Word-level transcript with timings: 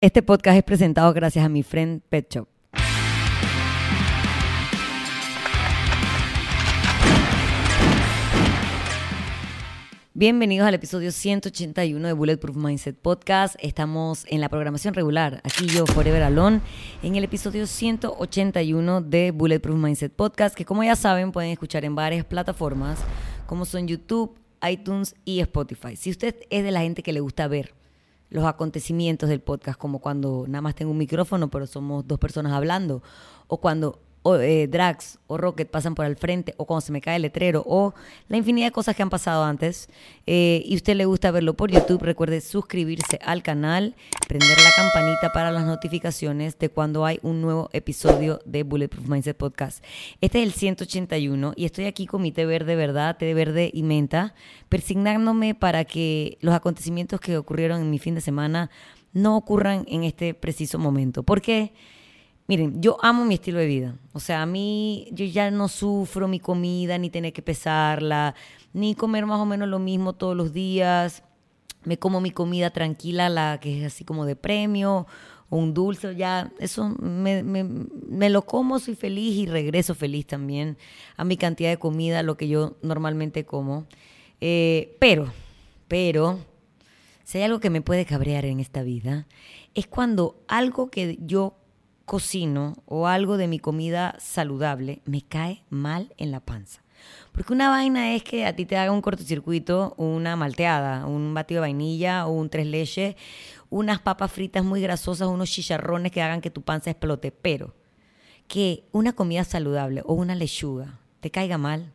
Este 0.00 0.22
podcast 0.22 0.56
es 0.56 0.62
presentado 0.62 1.12
gracias 1.12 1.44
a 1.44 1.48
mi 1.48 1.64
friend 1.64 2.02
Pet 2.08 2.32
Shop. 2.32 2.46
Bienvenidos 10.14 10.68
al 10.68 10.74
episodio 10.74 11.10
181 11.10 12.06
de 12.06 12.12
Bulletproof 12.12 12.56
Mindset 12.56 12.96
Podcast. 12.96 13.56
Estamos 13.58 14.24
en 14.28 14.40
la 14.40 14.48
programación 14.48 14.94
regular. 14.94 15.40
Aquí 15.42 15.66
yo, 15.66 15.84
Forever 15.84 16.22
Alone, 16.22 16.60
en 17.02 17.16
el 17.16 17.24
episodio 17.24 17.66
181 17.66 19.00
de 19.00 19.32
Bulletproof 19.32 19.76
Mindset 19.76 20.12
Podcast, 20.12 20.54
que 20.54 20.64
como 20.64 20.84
ya 20.84 20.94
saben 20.94 21.32
pueden 21.32 21.50
escuchar 21.50 21.84
en 21.84 21.96
varias 21.96 22.24
plataformas 22.24 23.00
como 23.46 23.64
son 23.64 23.88
YouTube, 23.88 24.38
iTunes 24.62 25.16
y 25.24 25.40
Spotify. 25.40 25.96
Si 25.96 26.10
usted 26.10 26.36
es 26.50 26.62
de 26.62 26.70
la 26.70 26.82
gente 26.82 27.02
que 27.02 27.12
le 27.12 27.18
gusta 27.18 27.48
ver 27.48 27.74
los 28.30 28.44
acontecimientos 28.44 29.28
del 29.28 29.40
podcast, 29.40 29.78
como 29.78 30.00
cuando 30.00 30.44
nada 30.48 30.62
más 30.62 30.74
tengo 30.74 30.90
un 30.90 30.98
micrófono, 30.98 31.48
pero 31.50 31.66
somos 31.66 32.06
dos 32.06 32.18
personas 32.18 32.52
hablando, 32.52 33.02
o 33.46 33.60
cuando 33.60 34.00
eh, 34.36 34.66
Drax 34.66 35.18
o 35.26 35.36
Rocket 35.36 35.70
pasan 35.70 35.94
por 35.94 36.04
al 36.04 36.16
frente, 36.16 36.54
o 36.56 36.66
cuando 36.66 36.80
se 36.80 36.92
me 36.92 37.00
cae 37.00 37.16
el 37.16 37.22
letrero, 37.22 37.62
o 37.66 37.94
la 38.28 38.36
infinidad 38.36 38.68
de 38.68 38.72
cosas 38.72 38.96
que 38.96 39.02
han 39.02 39.10
pasado 39.10 39.44
antes, 39.44 39.88
eh, 40.26 40.62
y 40.64 40.76
usted 40.76 40.94
le 40.96 41.04
gusta 41.04 41.30
verlo 41.30 41.54
por 41.54 41.70
YouTube, 41.70 42.02
recuerde 42.02 42.40
suscribirse 42.40 43.18
al 43.24 43.42
canal, 43.42 43.94
prender 44.26 44.58
la 44.58 44.70
campanita 44.76 45.32
para 45.32 45.50
las 45.50 45.66
notificaciones 45.66 46.58
de 46.58 46.68
cuando 46.68 47.04
hay 47.04 47.18
un 47.22 47.40
nuevo 47.40 47.70
episodio 47.72 48.40
de 48.44 48.62
Bulletproof 48.62 49.08
Mindset 49.08 49.36
Podcast. 49.36 49.84
Este 50.20 50.40
es 50.40 50.46
el 50.46 50.52
181 50.52 51.52
y 51.56 51.64
estoy 51.64 51.86
aquí 51.86 52.06
con 52.06 52.22
mi 52.22 52.32
té 52.32 52.46
verde, 52.46 52.76
¿verdad? 52.76 53.16
Té 53.16 53.32
verde 53.34 53.70
y 53.72 53.82
menta, 53.82 54.34
persignándome 54.68 55.54
para 55.54 55.84
que 55.84 56.38
los 56.40 56.54
acontecimientos 56.54 57.20
que 57.20 57.36
ocurrieron 57.36 57.80
en 57.80 57.90
mi 57.90 57.98
fin 57.98 58.14
de 58.14 58.20
semana 58.20 58.70
no 59.12 59.36
ocurran 59.36 59.84
en 59.88 60.04
este 60.04 60.34
preciso 60.34 60.78
momento. 60.78 61.22
¿Por 61.22 61.40
qué? 61.40 61.72
Miren, 62.48 62.80
yo 62.80 62.96
amo 63.02 63.26
mi 63.26 63.34
estilo 63.34 63.58
de 63.58 63.66
vida. 63.66 63.94
O 64.14 64.20
sea, 64.20 64.40
a 64.40 64.46
mí 64.46 65.06
yo 65.12 65.26
ya 65.26 65.50
no 65.50 65.68
sufro 65.68 66.28
mi 66.28 66.40
comida, 66.40 66.96
ni 66.96 67.10
tener 67.10 67.34
que 67.34 67.42
pesarla, 67.42 68.34
ni 68.72 68.94
comer 68.94 69.26
más 69.26 69.38
o 69.38 69.44
menos 69.44 69.68
lo 69.68 69.78
mismo 69.78 70.14
todos 70.14 70.34
los 70.34 70.54
días. 70.54 71.22
Me 71.84 71.98
como 71.98 72.22
mi 72.22 72.30
comida 72.30 72.70
tranquila, 72.70 73.28
la 73.28 73.60
que 73.60 73.78
es 73.78 73.92
así 73.92 74.02
como 74.02 74.24
de 74.24 74.34
premio, 74.34 75.06
un 75.50 75.74
dulce, 75.74 76.16
ya, 76.16 76.50
eso 76.58 76.88
me, 76.88 77.42
me, 77.42 77.64
me 77.64 78.30
lo 78.30 78.40
como, 78.46 78.78
soy 78.78 78.94
feliz 78.94 79.36
y 79.36 79.44
regreso 79.46 79.94
feliz 79.94 80.26
también 80.26 80.78
a 81.18 81.24
mi 81.24 81.36
cantidad 81.36 81.68
de 81.68 81.78
comida, 81.78 82.22
lo 82.22 82.38
que 82.38 82.48
yo 82.48 82.78
normalmente 82.80 83.44
como. 83.44 83.86
Eh, 84.40 84.96
pero, 84.98 85.30
pero, 85.86 86.38
si 87.24 87.36
hay 87.36 87.44
algo 87.44 87.60
que 87.60 87.68
me 87.68 87.82
puede 87.82 88.06
cabrear 88.06 88.46
en 88.46 88.58
esta 88.58 88.82
vida, 88.82 89.26
es 89.74 89.86
cuando 89.86 90.42
algo 90.48 90.90
que 90.90 91.18
yo 91.20 91.57
cocino 92.08 92.82
o 92.86 93.06
algo 93.06 93.36
de 93.36 93.46
mi 93.46 93.60
comida 93.60 94.16
saludable 94.18 95.02
me 95.04 95.22
cae 95.22 95.62
mal 95.70 96.12
en 96.16 96.32
la 96.32 96.40
panza. 96.40 96.82
Porque 97.30 97.52
una 97.52 97.68
vaina 97.68 98.14
es 98.16 98.24
que 98.24 98.46
a 98.46 98.56
ti 98.56 98.66
te 98.66 98.76
haga 98.76 98.90
un 98.90 99.02
cortocircuito, 99.02 99.94
una 99.96 100.34
malteada, 100.34 101.06
un 101.06 101.32
batido 101.34 101.60
de 101.60 101.68
vainilla 101.68 102.26
o 102.26 102.32
un 102.32 102.50
tres 102.50 102.66
leches, 102.66 103.14
unas 103.70 104.00
papas 104.00 104.32
fritas 104.32 104.64
muy 104.64 104.80
grasosas, 104.80 105.28
unos 105.28 105.50
chicharrones 105.50 106.10
que 106.10 106.22
hagan 106.22 106.40
que 106.40 106.50
tu 106.50 106.62
panza 106.62 106.90
explote. 106.90 107.30
Pero 107.30 107.76
que 108.48 108.88
una 108.90 109.12
comida 109.12 109.44
saludable 109.44 110.02
o 110.04 110.14
una 110.14 110.34
lechuga 110.34 110.98
te 111.20 111.30
caiga 111.30 111.58
mal, 111.58 111.92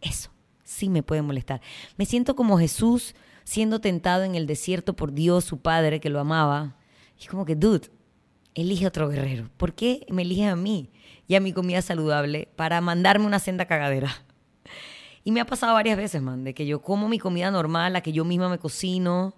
eso 0.00 0.30
sí 0.64 0.88
me 0.88 1.02
puede 1.02 1.22
molestar. 1.22 1.60
Me 1.96 2.06
siento 2.06 2.34
como 2.34 2.58
Jesús 2.58 3.14
siendo 3.44 3.80
tentado 3.80 4.24
en 4.24 4.34
el 4.34 4.46
desierto 4.46 4.96
por 4.96 5.12
Dios, 5.12 5.44
su 5.44 5.58
padre, 5.58 6.00
que 6.00 6.08
lo 6.08 6.18
amaba. 6.18 6.76
Y 7.18 7.22
es 7.22 7.28
como 7.28 7.44
que, 7.44 7.54
dude, 7.54 7.88
elige 8.54 8.86
otro 8.86 9.08
guerrero. 9.08 9.48
¿Por 9.56 9.74
qué 9.74 10.06
me 10.10 10.22
elige 10.22 10.46
a 10.46 10.56
mí 10.56 10.90
y 11.26 11.34
a 11.34 11.40
mi 11.40 11.52
comida 11.52 11.82
saludable 11.82 12.48
para 12.56 12.80
mandarme 12.80 13.26
una 13.26 13.38
senda 13.38 13.66
cagadera? 13.66 14.10
Y 15.24 15.30
me 15.30 15.40
ha 15.40 15.46
pasado 15.46 15.74
varias 15.74 15.96
veces, 15.96 16.20
man, 16.20 16.44
de 16.44 16.54
que 16.54 16.66
yo 16.66 16.82
como 16.82 17.08
mi 17.08 17.18
comida 17.18 17.50
normal, 17.50 17.92
la 17.92 18.00
que 18.00 18.12
yo 18.12 18.24
misma 18.24 18.48
me 18.48 18.58
cocino, 18.58 19.34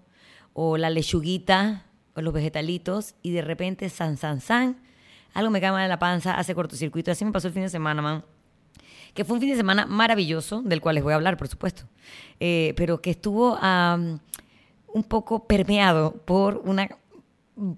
o 0.55 0.79
la 0.79 0.89
lechuguita, 0.89 1.85
o 2.15 2.23
los 2.23 2.33
vegetalitos, 2.33 3.15
y 3.23 3.33
de 3.33 3.43
repente, 3.43 3.89
san, 3.91 4.17
san, 4.17 4.41
san, 4.41 4.81
algo 5.35 5.51
me 5.51 5.61
cae 5.61 5.73
mal 5.73 5.83
en 5.83 5.89
la 5.89 5.99
panza, 5.99 6.35
hace 6.35 6.55
cortocircuito. 6.55 7.11
Así 7.11 7.25
me 7.25 7.33
pasó 7.33 7.49
el 7.49 7.53
fin 7.55 7.65
de 7.65 7.69
semana, 7.69 8.01
man. 8.01 8.25
Que 9.13 9.25
fue 9.25 9.35
un 9.35 9.41
fin 9.41 9.51
de 9.51 9.57
semana 9.57 9.85
maravilloso, 9.85 10.63
del 10.63 10.81
cual 10.81 10.95
les 10.95 11.05
voy 11.05 11.13
a 11.13 11.17
hablar, 11.17 11.37
por 11.37 11.49
supuesto. 11.49 11.85
Eh, 12.41 12.73
pero 12.77 13.03
que 13.03 13.11
estuvo 13.11 13.59
un 13.61 15.03
poco 15.03 15.47
permeado 15.47 16.13
por 16.25 16.63
una 16.65 16.89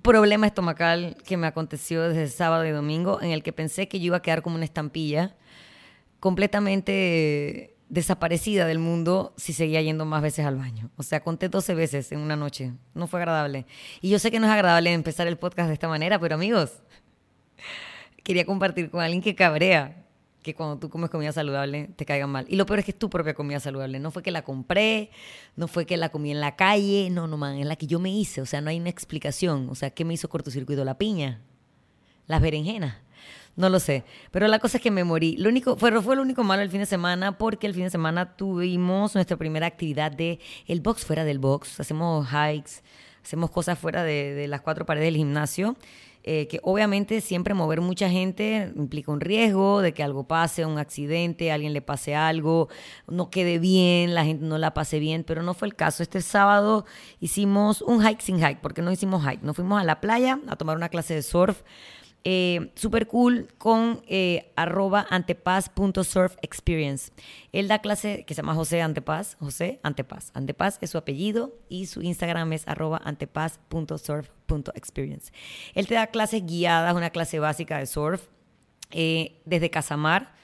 problema 0.02 0.46
estomacal 0.46 1.16
que 1.24 1.36
me 1.36 1.46
aconteció 1.46 2.02
desde 2.02 2.28
sábado 2.28 2.64
y 2.66 2.70
domingo, 2.70 3.20
en 3.20 3.30
el 3.30 3.42
que 3.42 3.52
pensé 3.52 3.88
que 3.88 4.00
yo 4.00 4.06
iba 4.06 4.18
a 4.18 4.22
quedar 4.22 4.42
como 4.42 4.56
una 4.56 4.64
estampilla 4.64 5.36
completamente 6.20 7.74
desaparecida 7.88 8.66
del 8.66 8.78
mundo 8.78 9.32
si 9.36 9.52
seguía 9.52 9.80
yendo 9.82 10.04
más 10.04 10.22
veces 10.22 10.44
al 10.44 10.56
baño. 10.56 10.90
O 10.96 11.02
sea, 11.02 11.20
conté 11.20 11.48
12 11.48 11.74
veces 11.74 12.10
en 12.12 12.20
una 12.20 12.36
noche. 12.36 12.72
No 12.94 13.06
fue 13.06 13.20
agradable. 13.20 13.66
Y 14.00 14.08
yo 14.08 14.18
sé 14.18 14.30
que 14.30 14.40
no 14.40 14.46
es 14.46 14.52
agradable 14.52 14.92
empezar 14.92 15.26
el 15.26 15.36
podcast 15.36 15.68
de 15.68 15.74
esta 15.74 15.88
manera, 15.88 16.18
pero 16.18 16.34
amigos, 16.34 16.82
quería 18.24 18.44
compartir 18.44 18.90
con 18.90 19.02
alguien 19.02 19.22
que 19.22 19.34
cabrea 19.34 20.05
que 20.46 20.54
cuando 20.54 20.78
tú 20.78 20.88
comes 20.88 21.10
comida 21.10 21.32
saludable 21.32 21.90
te 21.96 22.06
caiga 22.06 22.28
mal. 22.28 22.46
Y 22.48 22.54
lo 22.54 22.66
peor 22.66 22.78
es 22.78 22.84
que 22.84 22.92
es 22.92 22.98
tu 22.98 23.10
propia 23.10 23.34
comida 23.34 23.58
saludable. 23.58 23.98
No 23.98 24.12
fue 24.12 24.22
que 24.22 24.30
la 24.30 24.42
compré, 24.42 25.10
no 25.56 25.66
fue 25.66 25.86
que 25.86 25.96
la 25.96 26.10
comí 26.10 26.30
en 26.30 26.40
la 26.40 26.54
calle, 26.54 27.08
no, 27.10 27.26
no, 27.26 27.36
man, 27.36 27.58
es 27.58 27.66
la 27.66 27.74
que 27.74 27.88
yo 27.88 27.98
me 27.98 28.10
hice. 28.10 28.40
O 28.40 28.46
sea, 28.46 28.60
no 28.60 28.70
hay 28.70 28.78
una 28.78 28.88
explicación. 28.88 29.68
O 29.70 29.74
sea, 29.74 29.90
¿qué 29.90 30.04
me 30.04 30.14
hizo 30.14 30.28
cortocircuito? 30.28 30.84
La 30.84 30.98
piña, 30.98 31.40
las 32.28 32.40
berenjenas. 32.40 32.94
No 33.56 33.70
lo 33.70 33.80
sé. 33.80 34.04
Pero 34.30 34.46
la 34.46 34.60
cosa 34.60 34.76
es 34.76 34.84
que 34.84 34.92
me 34.92 35.02
morí. 35.02 35.36
Lo 35.36 35.48
único, 35.48 35.76
fue, 35.76 36.00
fue 36.00 36.14
lo 36.14 36.22
único 36.22 36.44
malo 36.44 36.62
el 36.62 36.70
fin 36.70 36.78
de 36.78 36.86
semana 36.86 37.38
porque 37.38 37.66
el 37.66 37.74
fin 37.74 37.82
de 37.82 37.90
semana 37.90 38.36
tuvimos 38.36 39.16
nuestra 39.16 39.36
primera 39.36 39.66
actividad 39.66 40.12
de 40.12 40.38
el 40.68 40.80
box 40.80 41.04
fuera 41.04 41.24
del 41.24 41.40
box. 41.40 41.80
Hacemos 41.80 42.28
hikes, 42.28 42.82
hacemos 43.24 43.50
cosas 43.50 43.80
fuera 43.80 44.04
de, 44.04 44.32
de 44.34 44.46
las 44.46 44.60
cuatro 44.60 44.86
paredes 44.86 45.06
del 45.06 45.16
gimnasio. 45.16 45.76
Eh, 46.28 46.48
que 46.48 46.58
obviamente 46.64 47.20
siempre 47.20 47.54
mover 47.54 47.80
mucha 47.80 48.10
gente 48.10 48.72
implica 48.74 49.12
un 49.12 49.20
riesgo 49.20 49.80
de 49.80 49.94
que 49.94 50.02
algo 50.02 50.26
pase, 50.26 50.66
un 50.66 50.76
accidente, 50.76 51.52
alguien 51.52 51.72
le 51.72 51.82
pase 51.82 52.16
algo, 52.16 52.68
no 53.06 53.30
quede 53.30 53.60
bien, 53.60 54.12
la 54.12 54.24
gente 54.24 54.44
no 54.44 54.58
la 54.58 54.74
pase 54.74 54.98
bien, 54.98 55.22
pero 55.22 55.44
no 55.44 55.54
fue 55.54 55.68
el 55.68 55.76
caso. 55.76 56.02
Este 56.02 56.20
sábado 56.22 56.84
hicimos 57.20 57.80
un 57.80 58.04
hike 58.04 58.20
sin 58.20 58.40
hike, 58.40 58.60
porque 58.60 58.82
no 58.82 58.90
hicimos 58.90 59.24
hike, 59.24 59.44
nos 59.44 59.54
fuimos 59.54 59.80
a 59.80 59.84
la 59.84 60.00
playa 60.00 60.40
a 60.48 60.56
tomar 60.56 60.76
una 60.76 60.88
clase 60.88 61.14
de 61.14 61.22
surf. 61.22 61.62
Eh, 62.28 62.72
super 62.74 63.06
cool 63.06 63.46
con 63.56 64.02
eh, 64.08 64.52
arroba 64.56 65.06
experience. 66.42 67.12
Él 67.52 67.68
da 67.68 67.78
clase 67.78 68.24
que 68.26 68.34
se 68.34 68.42
llama 68.42 68.56
José 68.56 68.82
Antepaz, 68.82 69.36
José 69.38 69.78
Antepaz. 69.84 70.32
Antepaz 70.34 70.78
es 70.80 70.90
su 70.90 70.98
apellido 70.98 71.56
y 71.68 71.86
su 71.86 72.02
Instagram 72.02 72.52
es 72.52 72.66
arroba 72.66 73.00
antepaz.surf.experience. 73.04 75.32
Él 75.74 75.86
te 75.86 75.94
da 75.94 76.08
clases 76.08 76.44
guiadas, 76.44 76.96
una 76.96 77.10
clase 77.10 77.38
básica 77.38 77.78
de 77.78 77.86
surf 77.86 78.26
eh, 78.90 79.40
desde 79.44 79.70
Casamar. 79.70 80.34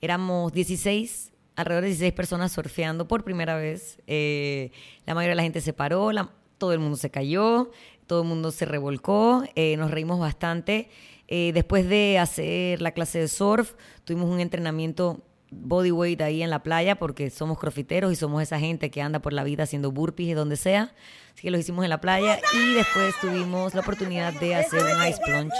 Éramos 0.00 0.52
16 0.52 1.30
alrededor 1.54 1.84
de 1.84 1.90
16 1.90 2.14
personas 2.14 2.50
surfeando 2.50 3.06
por 3.06 3.22
primera 3.22 3.54
vez. 3.54 4.02
Eh, 4.08 4.72
la 5.06 5.14
mayoría 5.14 5.34
de 5.34 5.36
la 5.36 5.44
gente 5.44 5.60
se 5.60 5.72
paró, 5.72 6.10
todo 6.58 6.72
el 6.72 6.80
mundo 6.80 6.96
se 6.96 7.10
cayó, 7.10 7.70
todo 8.08 8.22
el 8.22 8.28
mundo 8.28 8.50
se 8.50 8.64
revolcó, 8.64 9.44
eh, 9.54 9.76
nos 9.76 9.92
reímos 9.92 10.18
bastante. 10.18 10.88
Eh, 11.28 11.52
después 11.52 11.88
de 11.88 12.18
hacer 12.18 12.80
la 12.80 12.92
clase 12.92 13.18
de 13.20 13.28
surf, 13.28 13.74
tuvimos 14.04 14.30
un 14.30 14.40
entrenamiento 14.40 15.22
bodyweight 15.50 16.20
ahí 16.20 16.42
en 16.42 16.50
la 16.50 16.62
playa 16.62 16.96
porque 16.96 17.30
somos 17.30 17.58
crofiteros 17.58 18.12
y 18.12 18.16
somos 18.16 18.42
esa 18.42 18.58
gente 18.58 18.90
que 18.90 19.02
anda 19.02 19.20
por 19.20 19.32
la 19.32 19.44
vida 19.44 19.64
haciendo 19.64 19.92
burpees 19.92 20.30
y 20.30 20.32
donde 20.32 20.56
sea. 20.56 20.94
Así 21.32 21.42
que 21.42 21.50
lo 21.50 21.58
hicimos 21.58 21.84
en 21.84 21.90
la 21.90 22.00
playa 22.00 22.38
y 22.54 22.74
después 22.74 23.14
tuvimos 23.20 23.74
la 23.74 23.80
oportunidad 23.80 24.32
de 24.34 24.54
hacer 24.54 24.82
un 24.82 25.06
ice 25.06 25.20
plunge 25.24 25.54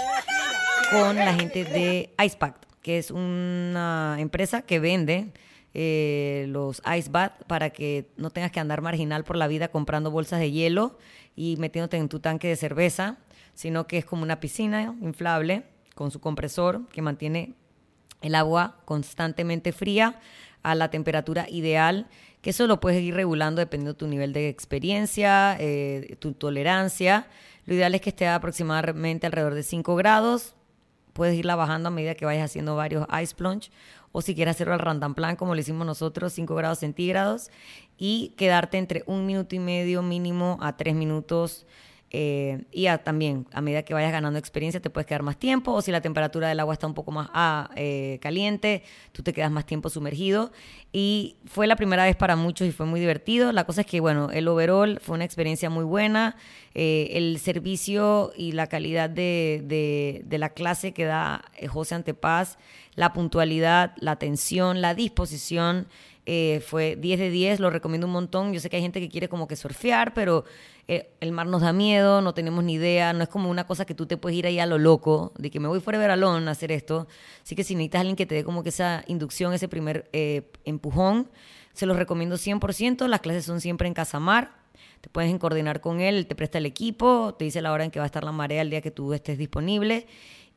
con 0.91 1.15
la 1.15 1.33
gente 1.35 1.63
de 1.63 2.09
Icepack, 2.23 2.55
que 2.81 2.97
es 2.97 3.11
una 3.11 4.17
empresa 4.19 4.63
que 4.63 4.79
vende 4.79 5.31
eh, 5.75 6.45
los 6.49 6.81
ice 6.97 7.09
bath 7.11 7.43
para 7.45 7.69
que 7.69 8.09
no 8.17 8.31
tengas 8.31 8.51
que 8.51 8.59
andar 8.59 8.81
marginal 8.81 9.23
por 9.23 9.35
la 9.35 9.47
vida 9.47 9.67
comprando 9.67 10.09
bolsas 10.09 10.39
de 10.39 10.51
hielo 10.51 10.97
y 11.35 11.57
metiéndote 11.57 11.97
en 11.97 12.09
tu 12.09 12.19
tanque 12.19 12.47
de 12.47 12.55
cerveza 12.55 13.19
sino 13.59 13.87
que 13.87 13.97
es 13.97 14.05
como 14.05 14.23
una 14.23 14.39
piscina 14.39 14.95
inflable 15.01 15.63
con 15.93 16.11
su 16.11 16.21
compresor 16.21 16.87
que 16.93 17.01
mantiene 17.01 17.55
el 18.21 18.35
agua 18.35 18.77
constantemente 18.85 19.73
fría 19.73 20.17
a 20.63 20.75
la 20.75 20.89
temperatura 20.89 21.45
ideal, 21.49 22.07
que 22.41 22.51
eso 22.51 22.67
lo 22.67 22.79
puedes 22.79 23.03
ir 23.03 23.15
regulando 23.15 23.59
dependiendo 23.59 23.91
de 23.91 23.97
tu 23.97 24.07
nivel 24.07 24.31
de 24.31 24.47
experiencia, 24.47 25.57
eh, 25.59 26.15
tu 26.19 26.31
tolerancia. 26.31 27.27
Lo 27.65 27.73
ideal 27.73 27.93
es 27.95 27.99
que 27.99 28.11
esté 28.11 28.29
aproximadamente 28.29 29.27
alrededor 29.27 29.55
de 29.55 29.63
5 29.63 29.93
grados. 29.97 30.55
Puedes 31.11 31.37
irla 31.37 31.57
bajando 31.57 31.89
a 31.89 31.91
medida 31.91 32.15
que 32.15 32.23
vayas 32.23 32.45
haciendo 32.45 32.77
varios 32.77 33.05
ice 33.21 33.35
plunge. 33.35 33.71
O 34.13 34.21
si 34.21 34.35
quieres 34.35 34.55
hacerlo 34.55 34.73
al 34.73 34.79
random 34.79 35.15
plan, 35.15 35.35
como 35.35 35.53
lo 35.53 35.59
hicimos 35.59 35.85
nosotros, 35.85 36.31
5 36.31 36.55
grados 36.55 36.79
centígrados. 36.79 37.51
Y 37.97 38.35
quedarte 38.37 38.77
entre 38.77 39.03
un 39.05 39.25
minuto 39.25 39.53
y 39.53 39.59
medio 39.59 40.01
mínimo 40.01 40.57
a 40.61 40.77
3 40.77 40.95
minutos 40.95 41.65
Eh, 42.11 42.63
y 42.71 42.87
también, 43.03 43.45
a 43.51 43.61
medida 43.61 43.83
que 43.83 43.93
vayas 43.93 44.11
ganando 44.11 44.39
experiencia, 44.39 44.81
te 44.81 44.89
puedes 44.89 45.05
quedar 45.05 45.21
más 45.21 45.37
tiempo, 45.37 45.73
o 45.73 45.81
si 45.81 45.91
la 45.91 46.01
temperatura 46.01 46.49
del 46.49 46.59
agua 46.59 46.73
está 46.73 46.87
un 46.87 46.93
poco 46.93 47.11
más 47.11 47.29
ah, 47.33 47.69
eh, 47.75 48.17
caliente, 48.21 48.83
tú 49.11 49.21
te 49.21 49.33
quedas 49.33 49.51
más 49.51 49.65
tiempo 49.65 49.89
sumergido. 49.89 50.51
Y 50.91 51.37
fue 51.45 51.67
la 51.67 51.75
primera 51.75 52.03
vez 52.03 52.15
para 52.15 52.35
muchos 52.35 52.67
y 52.67 52.71
fue 52.71 52.85
muy 52.85 52.99
divertido. 52.99 53.51
La 53.51 53.65
cosa 53.65 53.81
es 53.81 53.87
que, 53.87 53.99
bueno, 53.99 54.31
el 54.31 54.47
overall 54.47 54.99
fue 55.01 55.15
una 55.15 55.25
experiencia 55.25 55.69
muy 55.69 55.83
buena. 55.83 56.35
Eh, 56.73 57.09
el 57.13 57.39
servicio 57.39 58.31
y 58.35 58.53
la 58.53 58.67
calidad 58.67 59.09
de, 59.09 59.61
de, 59.65 60.21
de 60.25 60.37
la 60.37 60.49
clase 60.49 60.93
que 60.93 61.05
da 61.05 61.43
José 61.67 61.95
Antepaz, 61.95 62.57
la 62.95 63.13
puntualidad, 63.13 63.93
la 63.97 64.11
atención, 64.11 64.81
la 64.81 64.95
disposición. 64.95 65.87
Eh, 66.31 66.61
fue 66.63 66.95
10 66.95 67.19
de 67.19 67.31
10, 67.31 67.59
lo 67.59 67.71
recomiendo 67.71 68.05
un 68.05 68.13
montón. 68.13 68.53
Yo 68.53 68.59
sé 68.59 68.69
que 68.69 68.75
hay 68.75 68.83
gente 68.83 68.99
que 68.99 69.09
quiere 69.09 69.27
como 69.29 69.47
que 69.47 69.55
surfear, 69.55 70.13
pero 70.13 70.45
eh, 70.87 71.09
el 71.21 71.31
mar 71.31 71.47
nos 71.47 71.63
da 71.63 71.73
miedo, 71.73 72.21
no 72.21 72.35
tenemos 72.35 72.63
ni 72.63 72.73
idea, 72.73 73.13
no 73.13 73.23
es 73.23 73.29
como 73.29 73.49
una 73.49 73.65
cosa 73.65 73.83
que 73.83 73.95
tú 73.95 74.05
te 74.05 74.15
puedes 74.15 74.37
ir 74.37 74.45
ahí 74.45 74.59
a 74.59 74.67
lo 74.67 74.77
loco, 74.77 75.33
de 75.39 75.49
que 75.49 75.59
me 75.59 75.67
voy 75.67 75.79
fuera 75.79 75.97
de 75.97 76.03
Veralón 76.03 76.47
a 76.47 76.51
hacer 76.51 76.71
esto. 76.71 77.07
Así 77.41 77.55
que 77.55 77.63
si 77.63 77.73
necesitas 77.73 78.01
alguien 78.01 78.15
que 78.15 78.27
te 78.27 78.35
dé 78.35 78.43
como 78.43 78.61
que 78.61 78.69
esa 78.69 79.03
inducción, 79.07 79.53
ese 79.53 79.67
primer 79.67 80.07
eh, 80.13 80.51
empujón, 80.65 81.31
se 81.73 81.87
los 81.87 81.97
recomiendo 81.97 82.35
100%. 82.35 83.07
Las 83.07 83.21
clases 83.21 83.45
son 83.45 83.59
siempre 83.59 83.87
en 83.87 83.95
Casamar. 83.95 84.51
Te 85.01 85.09
puedes 85.09 85.35
coordinar 85.39 85.81
con 85.81 85.99
él, 85.99 86.27
te 86.27 86.35
presta 86.35 86.59
el 86.59 86.67
equipo, 86.67 87.33
te 87.39 87.45
dice 87.45 87.59
la 87.63 87.71
hora 87.71 87.85
en 87.85 87.89
que 87.89 87.97
va 87.97 88.05
a 88.05 88.11
estar 88.11 88.23
la 88.23 88.31
marea 88.31 88.61
el 88.61 88.69
día 88.69 88.81
que 88.81 88.91
tú 88.91 89.13
estés 89.13 89.39
disponible 89.39 90.05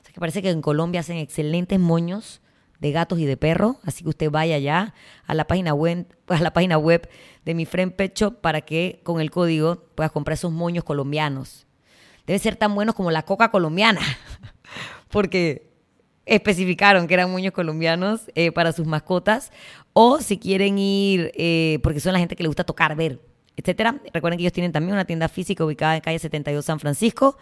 O 0.00 0.04
sea 0.04 0.12
que 0.12 0.20
parece 0.20 0.42
que 0.42 0.50
en 0.50 0.62
Colombia 0.62 1.00
hacen 1.00 1.16
excelentes 1.18 1.78
moños 1.78 2.40
de 2.80 2.92
gatos 2.92 3.18
y 3.18 3.24
de 3.24 3.36
perros, 3.36 3.76
así 3.84 4.02
que 4.02 4.10
usted 4.10 4.30
vaya 4.30 4.58
ya 4.58 4.92
a 5.26 5.34
la 5.34 5.46
página 5.46 5.72
web, 5.74 6.06
de 7.44 7.54
mi 7.54 7.64
friend 7.64 7.92
Pet 7.94 8.14
Shop 8.14 8.40
para 8.40 8.60
que 8.60 9.00
con 9.04 9.20
el 9.20 9.30
código 9.30 9.84
puedas 9.94 10.12
comprar 10.12 10.34
esos 10.34 10.52
moños 10.52 10.84
colombianos. 10.84 11.66
Debe 12.26 12.38
ser 12.38 12.56
tan 12.56 12.74
buenos 12.74 12.94
como 12.94 13.10
la 13.10 13.22
coca 13.22 13.50
colombiana. 13.50 14.00
porque 15.14 15.70
especificaron 16.26 17.06
que 17.06 17.14
eran 17.14 17.30
moños 17.30 17.52
colombianos 17.52 18.22
eh, 18.34 18.50
para 18.50 18.72
sus 18.72 18.84
mascotas, 18.84 19.52
o 19.92 20.20
si 20.20 20.38
quieren 20.38 20.76
ir, 20.76 21.30
eh, 21.36 21.78
porque 21.84 22.00
son 22.00 22.14
la 22.14 22.18
gente 22.18 22.34
que 22.34 22.42
le 22.42 22.48
gusta 22.48 22.64
tocar, 22.64 22.96
ver, 22.96 23.20
etcétera. 23.56 24.00
Recuerden 24.12 24.38
que 24.38 24.42
ellos 24.42 24.52
tienen 24.52 24.72
también 24.72 24.92
una 24.92 25.04
tienda 25.04 25.28
física 25.28 25.64
ubicada 25.64 25.94
en 25.94 26.00
calle 26.00 26.18
72 26.18 26.64
San 26.64 26.80
Francisco, 26.80 27.38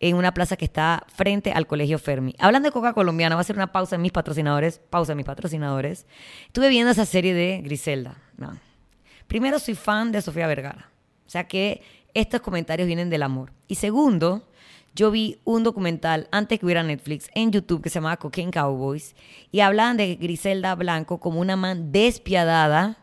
en 0.00 0.16
una 0.16 0.34
plaza 0.34 0.58
que 0.58 0.66
está 0.66 1.06
frente 1.14 1.52
al 1.52 1.66
Colegio 1.66 1.98
Fermi. 1.98 2.34
Hablando 2.38 2.68
de 2.68 2.72
coca 2.72 2.92
colombiana, 2.92 3.36
va 3.36 3.40
a 3.40 3.40
hacer 3.40 3.56
una 3.56 3.72
pausa 3.72 3.96
en 3.96 4.02
mis 4.02 4.12
patrocinadores, 4.12 4.82
pausa 4.90 5.12
en 5.12 5.16
mis 5.16 5.26
patrocinadores. 5.26 6.06
Estuve 6.48 6.68
viendo 6.68 6.90
esa 6.90 7.06
serie 7.06 7.32
de 7.32 7.62
Griselda. 7.62 8.18
Primero, 9.28 9.58
soy 9.58 9.76
fan 9.76 10.12
de 10.12 10.20
Sofía 10.20 10.46
Vergara, 10.46 10.90
o 11.26 11.30
sea 11.30 11.48
que 11.48 11.80
estos 12.12 12.42
comentarios 12.42 12.86
vienen 12.86 13.08
del 13.08 13.22
amor. 13.22 13.50
Y 13.66 13.76
segundo, 13.76 14.46
yo 14.94 15.10
vi 15.10 15.38
un 15.44 15.64
documental 15.64 16.28
antes 16.30 16.58
que 16.58 16.66
hubiera 16.66 16.82
Netflix 16.82 17.28
en 17.34 17.50
YouTube 17.50 17.82
que 17.82 17.90
se 17.90 17.96
llamaba 17.96 18.16
Cocaine 18.16 18.52
Cowboys 18.52 19.16
y 19.50 19.60
hablaban 19.60 19.96
de 19.96 20.14
Griselda 20.14 20.74
Blanco 20.76 21.18
como 21.18 21.40
una 21.40 21.56
man 21.56 21.90
despiadada 21.90 22.98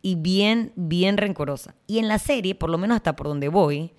y 0.00 0.14
bien, 0.14 0.72
bien 0.76 1.18
rencorosa. 1.18 1.74
Y 1.86 1.98
en 1.98 2.08
la 2.08 2.18
serie, 2.18 2.54
por 2.54 2.70
lo 2.70 2.78
menos 2.78 2.96
hasta 2.96 3.14
por 3.14 3.26
donde 3.26 3.48
voy, 3.48 3.92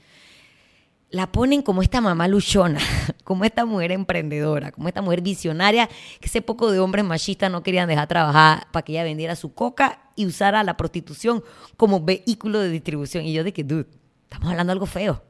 la 1.11 1.31
ponen 1.31 1.61
como 1.61 1.83
esta 1.83 2.01
mamá 2.01 2.27
luchona, 2.27 2.79
como 3.23 3.45
esta 3.45 3.65
mujer 3.65 3.91
emprendedora, 3.91 4.71
como 4.71 4.87
esta 4.87 5.03
mujer 5.03 5.21
visionaria, 5.21 5.87
que 5.87 6.25
ese 6.25 6.41
poco 6.41 6.71
de 6.71 6.79
hombres 6.79 7.05
machistas 7.05 7.51
no 7.51 7.61
querían 7.61 7.87
dejar 7.87 8.07
trabajar 8.07 8.67
para 8.71 8.83
que 8.83 8.93
ella 8.93 9.03
vendiera 9.03 9.35
su 9.35 9.53
coca 9.53 10.01
y 10.15 10.25
usara 10.25 10.63
la 10.63 10.77
prostitución 10.77 11.43
como 11.77 12.01
vehículo 12.01 12.59
de 12.59 12.69
distribución. 12.69 13.25
Y 13.25 13.33
yo 13.33 13.43
de 13.43 13.53
que, 13.53 13.63
dude, 13.63 13.85
estamos 14.23 14.49
hablando 14.49 14.71
de 14.71 14.73
algo 14.73 14.87
feo. 14.87 15.21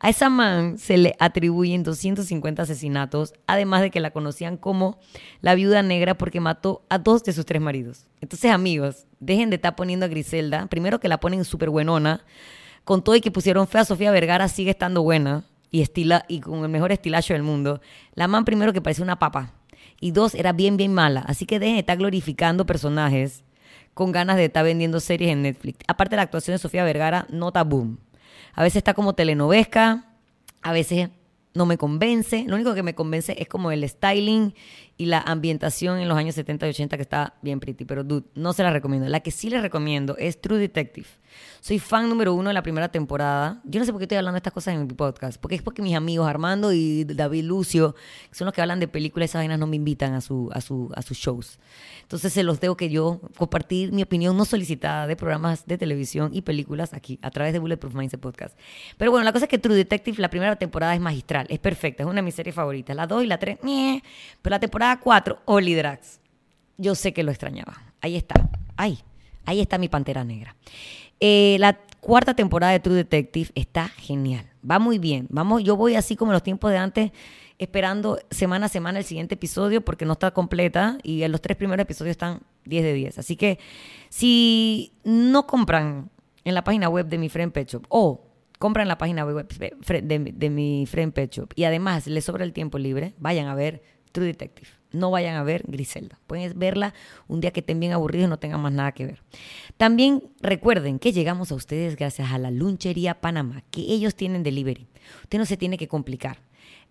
A 0.00 0.10
esa 0.10 0.28
man 0.28 0.78
se 0.78 0.96
le 0.96 1.16
atribuyen 1.18 1.82
250 1.82 2.62
asesinatos, 2.62 3.34
además 3.48 3.80
de 3.80 3.90
que 3.90 3.98
la 3.98 4.12
conocían 4.12 4.56
como 4.56 4.98
la 5.40 5.56
viuda 5.56 5.82
negra 5.82 6.16
porque 6.16 6.40
mató 6.40 6.84
a 6.88 6.98
dos 6.98 7.24
de 7.24 7.32
sus 7.32 7.44
tres 7.44 7.60
maridos. 7.60 8.06
Entonces, 8.20 8.52
amigos, 8.52 9.06
dejen 9.18 9.50
de 9.50 9.56
estar 9.56 9.74
poniendo 9.74 10.06
a 10.06 10.08
Griselda. 10.08 10.66
Primero 10.66 11.00
que 11.00 11.08
la 11.08 11.18
ponen 11.18 11.44
súper 11.44 11.70
buenona. 11.70 12.24
Con 12.84 13.02
todo 13.02 13.16
y 13.16 13.20
que 13.20 13.32
pusieron 13.32 13.66
fea 13.66 13.80
a 13.80 13.84
Sofía 13.84 14.12
Vergara, 14.12 14.48
sigue 14.48 14.70
estando 14.70 15.02
buena 15.02 15.44
y, 15.70 15.82
estila, 15.82 16.24
y 16.28 16.40
con 16.40 16.62
el 16.62 16.68
mejor 16.68 16.92
estilacho 16.92 17.34
del 17.34 17.42
mundo. 17.42 17.80
La 18.14 18.28
man 18.28 18.44
primero 18.44 18.72
que 18.72 18.80
parece 18.80 19.02
una 19.02 19.18
papa. 19.18 19.52
Y 20.00 20.12
dos, 20.12 20.34
era 20.36 20.52
bien, 20.52 20.76
bien 20.76 20.94
mala. 20.94 21.20
Así 21.26 21.44
que 21.44 21.58
dejen 21.58 21.74
de 21.74 21.80
estar 21.80 21.98
glorificando 21.98 22.66
personajes 22.66 23.42
con 23.94 24.12
ganas 24.12 24.36
de 24.36 24.44
estar 24.44 24.64
vendiendo 24.64 25.00
series 25.00 25.32
en 25.32 25.42
Netflix. 25.42 25.80
Aparte 25.88 26.14
la 26.14 26.22
actuación 26.22 26.54
de 26.54 26.58
Sofía 26.58 26.84
Vergara, 26.84 27.26
nota 27.30 27.64
boom. 27.64 27.98
A 28.54 28.62
veces 28.62 28.76
está 28.76 28.94
como 28.94 29.14
telenovesca, 29.14 30.04
a 30.62 30.72
veces 30.72 31.10
no 31.54 31.66
me 31.66 31.78
convence. 31.78 32.44
Lo 32.46 32.56
único 32.56 32.74
que 32.74 32.82
me 32.82 32.94
convence 32.94 33.34
es 33.38 33.48
como 33.48 33.70
el 33.70 33.88
styling 33.88 34.54
y 34.98 35.06
la 35.06 35.20
ambientación 35.20 36.00
en 36.00 36.08
los 36.08 36.18
años 36.18 36.34
70 36.34 36.66
y 36.66 36.70
80 36.70 36.96
que 36.96 37.02
está 37.02 37.34
bien 37.40 37.60
pretty. 37.60 37.84
Pero, 37.84 38.02
dude, 38.02 38.26
no 38.34 38.52
se 38.52 38.64
la 38.64 38.70
recomiendo. 38.70 39.08
La 39.08 39.20
que 39.20 39.30
sí 39.30 39.48
les 39.48 39.62
recomiendo 39.62 40.16
es 40.18 40.40
True 40.40 40.58
Detective. 40.58 41.06
Soy 41.60 41.78
fan 41.78 42.08
número 42.08 42.34
uno 42.34 42.48
de 42.48 42.54
la 42.54 42.62
primera 42.62 42.88
temporada. 42.88 43.60
Yo 43.64 43.78
no 43.78 43.86
sé 43.86 43.92
por 43.92 44.00
qué 44.00 44.04
estoy 44.04 44.18
hablando 44.18 44.34
de 44.34 44.38
estas 44.38 44.52
cosas 44.52 44.74
en 44.74 44.86
mi 44.86 44.92
podcast. 44.92 45.40
Porque 45.40 45.54
es 45.54 45.62
porque 45.62 45.82
mis 45.82 45.94
amigos 45.94 46.28
Armando 46.28 46.72
y 46.72 47.04
David 47.04 47.44
Lucio, 47.44 47.94
que 48.28 48.34
son 48.34 48.46
los 48.46 48.54
que 48.54 48.60
hablan 48.60 48.80
de 48.80 48.88
películas, 48.88 49.30
esas 49.30 49.40
vainas 49.40 49.58
no 49.58 49.68
me 49.68 49.76
invitan 49.76 50.14
a, 50.14 50.20
su, 50.20 50.50
a, 50.52 50.60
su, 50.60 50.90
a 50.94 51.02
sus 51.02 51.16
shows. 51.16 51.60
Entonces 52.02 52.32
se 52.32 52.42
los 52.42 52.58
tengo 52.58 52.76
que 52.76 52.88
yo 52.88 53.20
compartir 53.36 53.92
mi 53.92 54.02
opinión 54.02 54.36
no 54.36 54.46
solicitada 54.46 55.06
de 55.06 55.14
programas 55.14 55.66
de 55.66 55.76
televisión 55.78 56.30
y 56.32 56.42
películas 56.42 56.94
aquí, 56.94 57.18
a 57.22 57.30
través 57.30 57.52
de 57.52 57.58
Bulletproof 57.58 57.94
Mindset 57.94 58.18
Podcast. 58.18 58.58
Pero 58.96 59.10
bueno, 59.10 59.24
la 59.24 59.32
cosa 59.32 59.44
es 59.44 59.50
que 59.50 59.58
True 59.58 59.76
Detective, 59.76 60.20
la 60.20 60.30
primera 60.30 60.56
temporada 60.56 60.94
es 60.94 61.00
magistral, 61.00 61.46
es 61.50 61.58
perfecta, 61.58 62.02
es 62.02 62.06
una 62.06 62.16
de 62.16 62.22
mis 62.22 62.34
series 62.34 62.54
favoritas. 62.54 62.96
La 62.96 63.06
2 63.06 63.24
y 63.24 63.26
la 63.26 63.38
3, 63.38 63.58
pero 63.60 64.54
la 64.54 64.60
temporada 64.60 64.87
4, 64.96 65.38
Oli 65.44 65.74
Drax. 65.74 66.20
Yo 66.76 66.94
sé 66.94 67.12
que 67.12 67.22
lo 67.22 67.30
extrañaba. 67.30 67.82
Ahí 68.00 68.16
está. 68.16 68.48
Ahí. 68.76 68.98
Ahí 69.44 69.60
está 69.60 69.78
mi 69.78 69.88
pantera 69.88 70.24
negra. 70.24 70.56
Eh, 71.20 71.56
la 71.58 71.78
cuarta 72.00 72.34
temporada 72.34 72.72
de 72.72 72.80
True 72.80 72.96
Detective 72.96 73.50
está 73.54 73.88
genial. 73.88 74.46
Va 74.68 74.78
muy 74.78 74.98
bien. 74.98 75.26
Vamos, 75.30 75.64
yo 75.64 75.76
voy 75.76 75.94
así 75.94 76.16
como 76.16 76.32
en 76.32 76.34
los 76.34 76.42
tiempos 76.42 76.70
de 76.70 76.78
antes, 76.78 77.12
esperando 77.58 78.18
semana 78.30 78.66
a 78.66 78.68
semana 78.68 78.98
el 78.98 79.04
siguiente 79.04 79.34
episodio 79.34 79.84
porque 79.84 80.04
no 80.04 80.12
está 80.12 80.30
completa 80.30 80.98
y 81.02 81.22
en 81.22 81.32
los 81.32 81.40
tres 81.40 81.56
primeros 81.56 81.82
episodios 81.82 82.12
están 82.12 82.40
10 82.66 82.84
de 82.84 82.92
10. 82.92 83.18
Así 83.18 83.36
que 83.36 83.58
si 84.08 84.92
no 85.04 85.46
compran 85.46 86.10
en 86.44 86.54
la 86.54 86.62
página 86.62 86.88
web 86.88 87.06
de 87.06 87.18
mi 87.18 87.28
friend 87.28 87.52
Pet 87.52 87.68
Shop 87.68 87.84
o 87.88 88.24
compran 88.58 88.86
la 88.88 88.98
página 88.98 89.24
web 89.24 89.48
de, 89.48 90.32
de 90.34 90.50
mi 90.50 90.86
friend 90.86 91.12
Pet 91.12 91.32
Shop 91.32 91.52
y 91.56 91.64
además 91.64 92.06
les 92.06 92.24
sobra 92.24 92.44
el 92.44 92.52
tiempo 92.52 92.78
libre, 92.78 93.14
vayan 93.18 93.48
a 93.48 93.54
ver 93.54 93.82
True 94.12 94.26
Detective. 94.26 94.77
No 94.92 95.10
vayan 95.10 95.36
a 95.36 95.42
ver 95.42 95.64
Griselda. 95.66 96.18
Pueden 96.26 96.58
verla 96.58 96.94
un 97.26 97.40
día 97.40 97.50
que 97.50 97.60
estén 97.60 97.80
bien 97.80 97.92
aburridos 97.92 98.26
y 98.26 98.30
no 98.30 98.38
tengan 98.38 98.60
más 98.60 98.72
nada 98.72 98.92
que 98.92 99.06
ver. 99.06 99.22
También 99.76 100.22
recuerden 100.40 100.98
que 100.98 101.12
llegamos 101.12 101.52
a 101.52 101.54
ustedes 101.54 101.96
gracias 101.96 102.32
a 102.32 102.38
la 102.38 102.50
Lunchería 102.50 103.20
Panamá, 103.20 103.62
que 103.70 103.80
ellos 103.80 104.14
tienen 104.14 104.42
delivery. 104.42 104.88
Usted 105.22 105.38
no 105.38 105.46
se 105.46 105.56
tiene 105.56 105.78
que 105.78 105.88
complicar. 105.88 106.38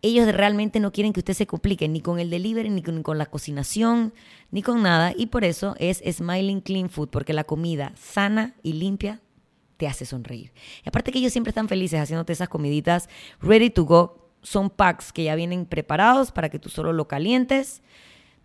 Ellos 0.03 0.31
realmente 0.31 0.79
no 0.79 0.91
quieren 0.91 1.11
que 1.11 1.21
usted 1.21 1.33
se 1.33 1.47
complique 1.47 1.87
ni 1.87 2.01
con 2.01 2.19
el 2.19 2.29
delivery, 2.29 2.69
ni 2.69 2.83
con, 2.83 3.17
la 3.17 3.25
cocinación, 3.25 4.13
ni 4.51 4.61
con 4.61 4.83
nada. 4.83 5.11
Y 5.15 5.27
por 5.27 5.43
eso 5.43 5.75
es 5.79 6.03
Smiling 6.07 6.61
Clean 6.61 6.89
Food, 6.89 7.09
porque 7.09 7.33
la 7.33 7.45
comida 7.45 7.93
sana 7.95 8.55
y 8.61 8.73
limpia 8.73 9.21
te 9.77 9.87
hace 9.87 10.05
sonreír. 10.05 10.53
Y 10.85 10.89
aparte 10.89 11.11
que 11.11 11.19
ellos 11.19 11.31
siempre 11.31 11.49
están 11.49 11.67
felices 11.67 11.99
haciéndote 11.99 12.33
esas 12.33 12.49
comiditas 12.49 13.09
ready 13.41 13.69
to 13.69 13.85
go 13.85 14.26
son 14.47 14.69
packs 14.69 15.11
que 15.11 15.25
ya 15.25 15.35
vienen 15.35 15.65
preparados 15.65 16.31
para 16.31 16.47
que 16.47 16.57
tú 16.57 16.69
solo 16.69 16.93
lo 16.93 17.09
calientes, 17.09 17.81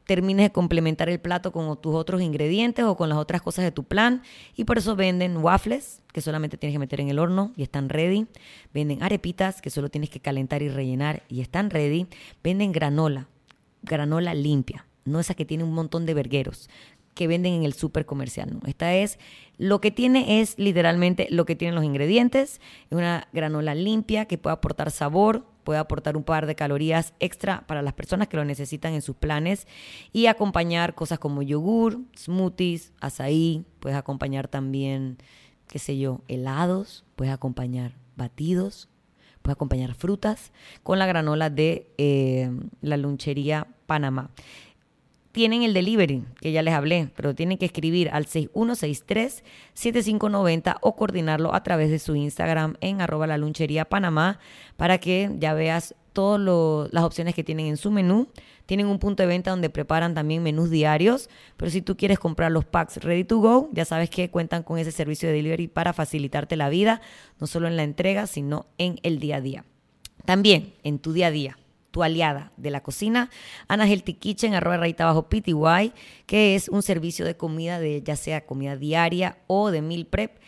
termines 0.05 0.47
de 0.47 0.51
complementar 0.51 1.09
el 1.09 1.21
plato 1.21 1.53
con 1.53 1.81
tus 1.81 1.95
otros 1.95 2.21
ingredientes 2.21 2.85
o 2.85 2.97
con 2.97 3.09
las 3.09 3.19
otras 3.19 3.41
cosas 3.41 3.65
de 3.65 3.71
tu 3.71 3.85
plan. 3.85 4.23
Y 4.57 4.65
por 4.65 4.79
eso 4.79 4.97
venden 4.97 5.37
waffles, 5.37 6.03
que 6.13 6.21
solamente 6.21 6.57
tienes 6.57 6.75
que 6.75 6.81
meter 6.81 7.01
en 7.01 7.09
el 7.09 7.21
horno 7.21 7.53
y 7.57 7.63
están 7.63 7.89
ready. 7.89 8.27
Venden 8.75 9.01
arepitas, 9.01 9.63
que 9.63 9.71
solo 9.71 9.91
tienes 9.91 10.11
que 10.11 10.19
calentar 10.19 10.61
y 10.61 10.69
rellenar 10.69 11.23
y 11.29 11.41
están 11.41 11.71
ready. 11.71 12.09
Venden 12.43 12.73
granola, 12.73 13.29
granola 13.83 14.35
limpia, 14.35 14.87
no 15.05 15.21
esa 15.21 15.35
que 15.35 15.45
tiene 15.45 15.63
un 15.63 15.73
montón 15.73 16.05
de 16.05 16.15
vergueros 16.15 16.69
que 17.15 17.27
venden 17.29 17.53
en 17.53 17.65
el 17.65 17.75
súper 17.75 18.07
comercial. 18.07 18.55
¿no? 18.55 18.61
Esta 18.67 18.95
es, 18.95 19.19
lo 19.59 19.81
que 19.81 19.91
tiene 19.91 20.41
es 20.41 20.59
literalmente 20.59 21.29
lo 21.31 21.45
que 21.45 21.55
tienen 21.55 21.75
los 21.75 21.85
ingredientes. 21.85 22.61
Es 22.91 22.97
una 22.97 23.29
granola 23.33 23.75
limpia 23.75 24.25
que 24.25 24.39
puede 24.39 24.55
aportar 24.55 24.91
sabor, 24.91 25.45
puede 25.65 25.79
aportar 25.79 26.17
un 26.17 26.25
par 26.25 26.47
de 26.47 26.55
calorías 26.55 27.15
extra 27.21 27.65
para 27.67 27.83
las 27.83 27.95
personas 27.95 28.29
que 28.29 28.37
lo 28.37 28.45
necesitan 28.45 28.93
en 28.95 29.03
sus 29.03 29.17
planes 29.17 29.67
y 30.13 30.27
acompañar 30.27 30.95
cosas 30.95 31.19
como 31.19 31.43
yogur, 31.43 32.01
smoothies, 32.17 32.93
azaí, 33.01 33.65
puedes 33.81 33.99
acompañar 33.99 34.49
también, 34.49 35.19
qué 35.67 35.79
sé 35.79 35.99
yo, 35.99 36.21
helados, 36.29 37.05
puedes 37.17 37.33
acompañar 37.33 37.97
batidos, 38.17 38.89
puedes 39.43 39.57
acompañar 39.57 39.95
frutas 39.95 40.53
con 40.83 40.99
la 40.99 41.07
granola 41.07 41.51
de 41.51 41.93
eh, 41.99 42.51
la 42.81 42.97
lunchería 42.97 43.67
Panamá 43.87 44.31
tienen 45.33 45.63
el 45.63 45.75
delivery, 45.75 46.25
que 46.41 46.53
ya 46.53 46.63
les 46.63 46.75
hablé, 46.75 47.09
pero 47.17 47.35
tienen 47.35 47.59
que 47.59 47.65
escribir 47.65 48.11
al 48.11 48.27
6163-7590 48.27 50.77
o 50.83 50.95
coordinarlo 50.95 51.53
a 51.55 51.63
través 51.63 51.91
de 51.91 51.99
su 51.99 52.15
Instagram 52.15 52.77
en 52.81 53.01
arroba 53.01 53.27
la 53.27 53.39
lunchería 53.39 53.87
Panamá 53.87 54.39
para 54.77 54.99
que 54.99 55.31
ya 55.39 55.55
veas 55.55 55.95
todas 56.13 56.93
las 56.93 57.05
opciones 57.05 57.35
que 57.35 57.43
tienen 57.43 57.65
en 57.67 57.79
su 57.79 57.91
menú. 57.91 58.29
Tienen 58.67 58.87
un 58.87 58.99
punto 58.99 59.23
de 59.23 59.27
venta 59.27 59.51
donde 59.51 59.71
preparan 59.71 60.15
también 60.15 60.43
menús 60.43 60.69
diarios, 60.71 61.31
pero 61.57 61.71
si 61.71 61.81
tú 61.83 61.97
quieres 61.97 62.19
comprar 62.19 62.53
los 62.53 62.67
packs 62.67 62.99
ready 62.99 63.25
to 63.25 63.39
go, 63.39 63.71
ya 63.73 63.87
sabes 63.87 64.11
que 64.11 64.31
cuentan 64.31 64.63
con 64.63 64.79
ese 64.79 64.93
servicio 64.93 65.29
de 65.29 65.35
delivery 65.35 65.67
para 65.67 65.95
facilitarte 65.95 66.57
la 66.57 66.69
vida, 66.69 67.01
no 67.41 67.47
solo 67.47 67.67
en 67.67 67.77
la 67.77 67.83
entrega, 67.83 68.27
sino 68.27 68.67
en 68.79 69.01
el 69.03 69.19
día 69.19 69.37
a 69.37 69.41
día. 69.41 69.65
También 70.27 70.75
en 70.85 70.99
tu 70.99 71.13
día 71.13 71.29
a 71.29 71.31
día 71.31 71.57
tu 71.93 72.03
aliada 72.03 72.53
de 72.57 72.71
la 72.71 72.83
cocina, 72.83 73.31
Ana 73.69 73.87
Healthy 73.87 74.15
Kitchen, 74.15 74.55
arroba 74.55 74.79
rayita 74.79 75.05
abajo 75.05 75.29
PTY, 75.29 75.93
que 76.27 76.57
es 76.57 76.69
un 76.69 76.83
servicio 76.83 77.25
de 77.25 77.37
comida, 77.37 77.79
de 77.79 78.03
ya 78.03 78.17
sea 78.17 78.45
comida 78.45 78.77
diaria 78.77 79.39
o 79.47 79.71
de 79.71 79.83
meal 79.83 80.07
prep. 80.07 80.41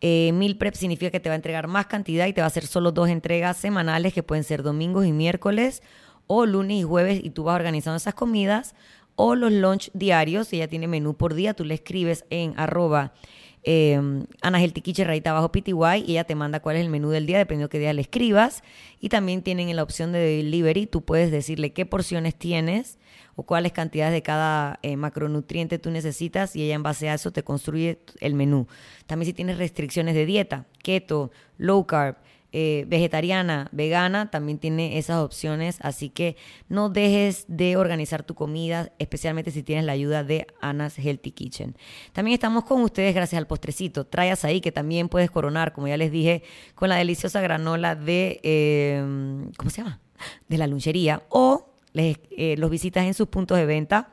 Eh, 0.00 0.32
meal 0.32 0.56
prep 0.58 0.74
significa 0.74 1.10
que 1.10 1.20
te 1.20 1.30
va 1.30 1.34
a 1.34 1.36
entregar 1.36 1.68
más 1.68 1.86
cantidad 1.86 2.26
y 2.26 2.32
te 2.32 2.40
va 2.40 2.46
a 2.46 2.48
hacer 2.48 2.66
solo 2.66 2.92
dos 2.92 3.08
entregas 3.08 3.56
semanales, 3.56 4.12
que 4.12 4.22
pueden 4.22 4.44
ser 4.44 4.62
domingos 4.62 5.06
y 5.06 5.12
miércoles, 5.12 5.82
o 6.26 6.44
lunes 6.44 6.78
y 6.78 6.82
jueves, 6.82 7.20
y 7.22 7.30
tú 7.30 7.44
vas 7.44 7.54
organizando 7.54 7.96
esas 7.96 8.14
comidas, 8.14 8.74
o 9.14 9.34
los 9.34 9.52
lunch 9.52 9.90
diarios, 9.94 10.52
ella 10.52 10.68
tiene 10.68 10.86
menú 10.86 11.14
por 11.14 11.34
día, 11.34 11.54
tú 11.54 11.64
le 11.64 11.74
escribes 11.74 12.24
en 12.30 12.54
arroba 12.56 13.14
eh, 13.62 14.00
Ana 14.42 14.60
Geltiquiche, 14.60 15.04
abajo 15.26 15.52
PTY, 15.52 16.04
y 16.06 16.12
ella 16.12 16.24
te 16.24 16.34
manda 16.34 16.60
cuál 16.60 16.76
es 16.76 16.82
el 16.82 16.90
menú 16.90 17.10
del 17.10 17.26
día, 17.26 17.38
dependiendo 17.38 17.68
de 17.68 17.70
qué 17.70 17.78
día 17.78 17.92
le 17.92 18.02
escribas. 18.02 18.62
Y 19.00 19.08
también 19.08 19.42
tienen 19.42 19.74
la 19.74 19.82
opción 19.82 20.12
de 20.12 20.18
delivery, 20.18 20.86
tú 20.86 21.02
puedes 21.02 21.30
decirle 21.30 21.72
qué 21.72 21.86
porciones 21.86 22.34
tienes 22.34 22.98
o 23.36 23.44
cuáles 23.44 23.70
cantidades 23.70 24.12
de 24.12 24.22
cada 24.22 24.80
eh, 24.82 24.96
macronutriente 24.96 25.78
tú 25.78 25.92
necesitas 25.92 26.56
y 26.56 26.64
ella 26.64 26.74
en 26.74 26.82
base 26.82 27.08
a 27.08 27.14
eso 27.14 27.30
te 27.30 27.44
construye 27.44 28.00
el 28.20 28.34
menú. 28.34 28.66
También 29.06 29.26
si 29.26 29.32
tienes 29.32 29.58
restricciones 29.58 30.16
de 30.16 30.26
dieta, 30.26 30.66
keto, 30.82 31.30
low 31.56 31.86
carb, 31.86 32.16
eh, 32.50 32.86
vegetariana, 32.88 33.68
vegana, 33.72 34.30
también 34.30 34.58
tiene 34.58 34.96
esas 34.96 35.18
opciones, 35.18 35.76
así 35.82 36.08
que 36.08 36.36
no 36.70 36.88
dejes 36.88 37.44
de 37.46 37.76
organizar 37.76 38.22
tu 38.22 38.34
comida, 38.34 38.90
especialmente 38.98 39.50
si 39.50 39.62
tienes 39.62 39.84
la 39.84 39.92
ayuda 39.92 40.24
de 40.24 40.46
Anna's 40.62 40.98
Healthy 40.98 41.32
Kitchen. 41.32 41.76
También 42.12 42.32
estamos 42.32 42.64
con 42.64 42.80
ustedes 42.80 43.14
gracias 43.14 43.38
al 43.38 43.46
postrecito, 43.46 44.06
traias 44.06 44.46
ahí 44.46 44.62
que 44.62 44.72
también 44.72 45.10
puedes 45.10 45.30
coronar, 45.30 45.74
como 45.74 45.88
ya 45.88 45.98
les 45.98 46.10
dije, 46.10 46.42
con 46.74 46.88
la 46.88 46.96
deliciosa 46.96 47.42
granola 47.42 47.94
de, 47.94 48.40
eh, 48.42 49.50
¿cómo 49.58 49.68
se 49.68 49.82
llama? 49.82 50.00
De 50.48 50.56
la 50.56 50.66
lunchería 50.66 51.24
o 51.28 51.74
les, 51.92 52.18
eh, 52.30 52.54
los 52.56 52.70
visitas 52.70 53.04
en 53.04 53.12
sus 53.12 53.28
puntos 53.28 53.58
de 53.58 53.66
venta 53.66 54.10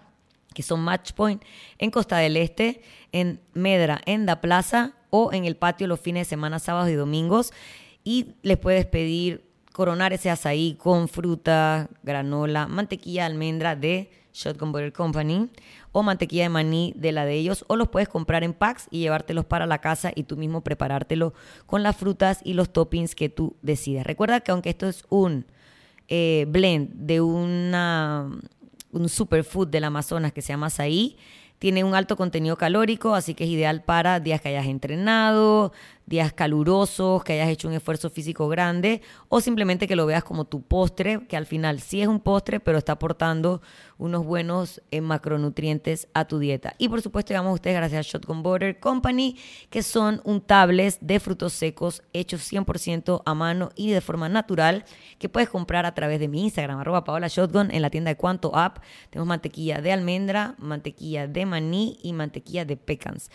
que 0.54 0.64
son 0.64 0.82
Matchpoint 0.82 1.42
en 1.78 1.92
Costa 1.92 2.18
del 2.18 2.36
Este, 2.38 2.82
en 3.12 3.40
Medra, 3.54 4.02
en 4.06 4.26
Da 4.26 4.42
Plaza 4.42 4.94
o 5.10 5.32
en 5.32 5.46
el 5.46 5.56
patio 5.56 5.88
los 5.88 6.00
fines 6.00 6.28
de 6.28 6.30
semana, 6.30 6.60
sábados 6.60 6.90
y 6.90 6.94
domingos 6.94 7.54
y 8.06 8.36
les 8.44 8.58
puedes 8.58 8.86
pedir 8.86 9.44
coronar 9.74 10.14
ese 10.14 10.30
azaí 10.30 10.76
con 10.76 11.10
fruta, 11.10 11.90
granola, 12.04 12.68
mantequilla 12.68 13.24
de 13.24 13.34
almendra 13.34 13.76
de 13.76 14.10
Shotgun 14.32 14.72
Butter 14.72 14.94
Company 14.94 15.50
o 15.92 16.04
mantequilla 16.04 16.44
de 16.44 16.50
maní 16.50 16.94
de 16.96 17.12
la 17.12 17.26
de 17.26 17.34
ellos 17.34 17.66
o 17.68 17.76
los 17.76 17.90
puedes 17.90 18.08
comprar 18.08 18.44
en 18.44 18.54
packs 18.54 18.88
y 18.92 19.00
llevártelos 19.00 19.46
para 19.46 19.66
la 19.66 19.80
casa 19.80 20.12
y 20.16 20.24
tú 20.24 20.38
mismo 20.38 20.62
preparártelo 20.62 21.34
con 21.66 21.84
las 21.84 21.98
frutas 21.98 22.40
y 22.44 22.54
los 22.54 22.72
toppings 22.72 23.16
que 23.16 23.28
tú 23.28 23.56
decidas. 23.62 24.06
Recuerda 24.06 24.40
que 24.40 24.52
aunque 24.52 24.70
esto 24.70 24.88
es 24.88 25.04
un 25.10 25.46
eh, 26.08 26.46
blend 26.48 26.92
de 26.94 27.20
una, 27.22 28.30
un 28.92 29.10
superfood 29.10 29.68
del 29.68 29.86
Amazonas 29.86 30.32
que 30.32 30.42
se 30.42 30.54
llama 30.54 30.68
azaí, 30.68 31.18
tiene 31.60 31.84
un 31.84 31.96
alto 31.96 32.18
contenido 32.18 32.58
calórico, 32.58 33.16
así 33.16 33.34
que 33.34 33.46
es 33.46 33.50
ideal 33.50 33.84
para 33.84 34.20
días 34.20 34.42
que 34.42 34.50
hayas 34.50 34.68
entrenado, 34.68 35.72
días 36.06 36.34
calurosos, 36.34 37.24
que 37.24 37.34
hayas 37.34 37.50
hecho 37.50 37.68
un 37.68 37.74
esfuerzo 37.74 38.10
físico 38.10 38.48
grande 38.48 39.02
o 39.30 39.42
simplemente 39.42 39.88
que 39.88 39.96
lo 39.96 40.06
veas 40.06 40.24
como 40.24 40.46
tu 40.46 40.62
postre, 40.62 41.26
que 41.28 41.38
al 41.38 41.46
final 41.46 41.80
sí 41.80 42.02
es 42.02 42.08
un 42.08 42.20
postre, 42.20 42.60
pero 42.60 42.78
está 42.78 42.94
aportando 42.94 43.62
unos 43.98 44.26
buenos 44.26 44.82
eh, 44.92 45.02
macronutrientes 45.02 46.08
a 46.14 46.26
tu 46.26 46.40
dieta. 46.40 46.76
Y 46.78 46.90
por 46.90 47.02
supuesto, 47.02 47.30
llegamos 47.30 47.52
a 47.52 47.56
ustedes 47.56 47.78
gracias 47.78 48.08
a 48.08 48.10
Shotgun 48.10 48.44
Border 48.44 48.80
Company, 48.80 49.38
que 49.70 49.84
son 49.84 50.22
untables 50.24 50.98
de 51.02 51.20
frutos 51.20 51.54
secos 51.54 52.04
hechos 52.14 52.42
100% 52.52 53.24
a 53.26 53.34
mano 53.34 53.70
y 53.76 53.92
de 53.92 54.02
forma 54.02 54.30
natural, 54.30 54.86
que 55.18 55.30
puedes 55.30 55.50
comprar 55.50 55.86
a 55.86 55.94
través 55.94 56.20
de 56.20 56.28
mi 56.28 56.44
Instagram, 56.44 56.80
arroba 56.80 57.04
Paola 57.04 57.28
Shotgun, 57.28 57.72
en 57.72 57.82
la 57.82 57.90
tienda 57.90 58.10
de 58.10 58.18
Cuanto 58.18 58.56
App. 58.56 58.80
Tenemos 59.10 59.28
mantequilla 59.28 59.82
de 59.82 59.92
almendra, 59.92 60.56
mantequilla 60.58 61.28
de 61.28 61.46
maní 61.46 61.98
y 62.04 62.14
mantequilla 62.14 62.66
de 62.66 62.78
pecans 62.78 63.30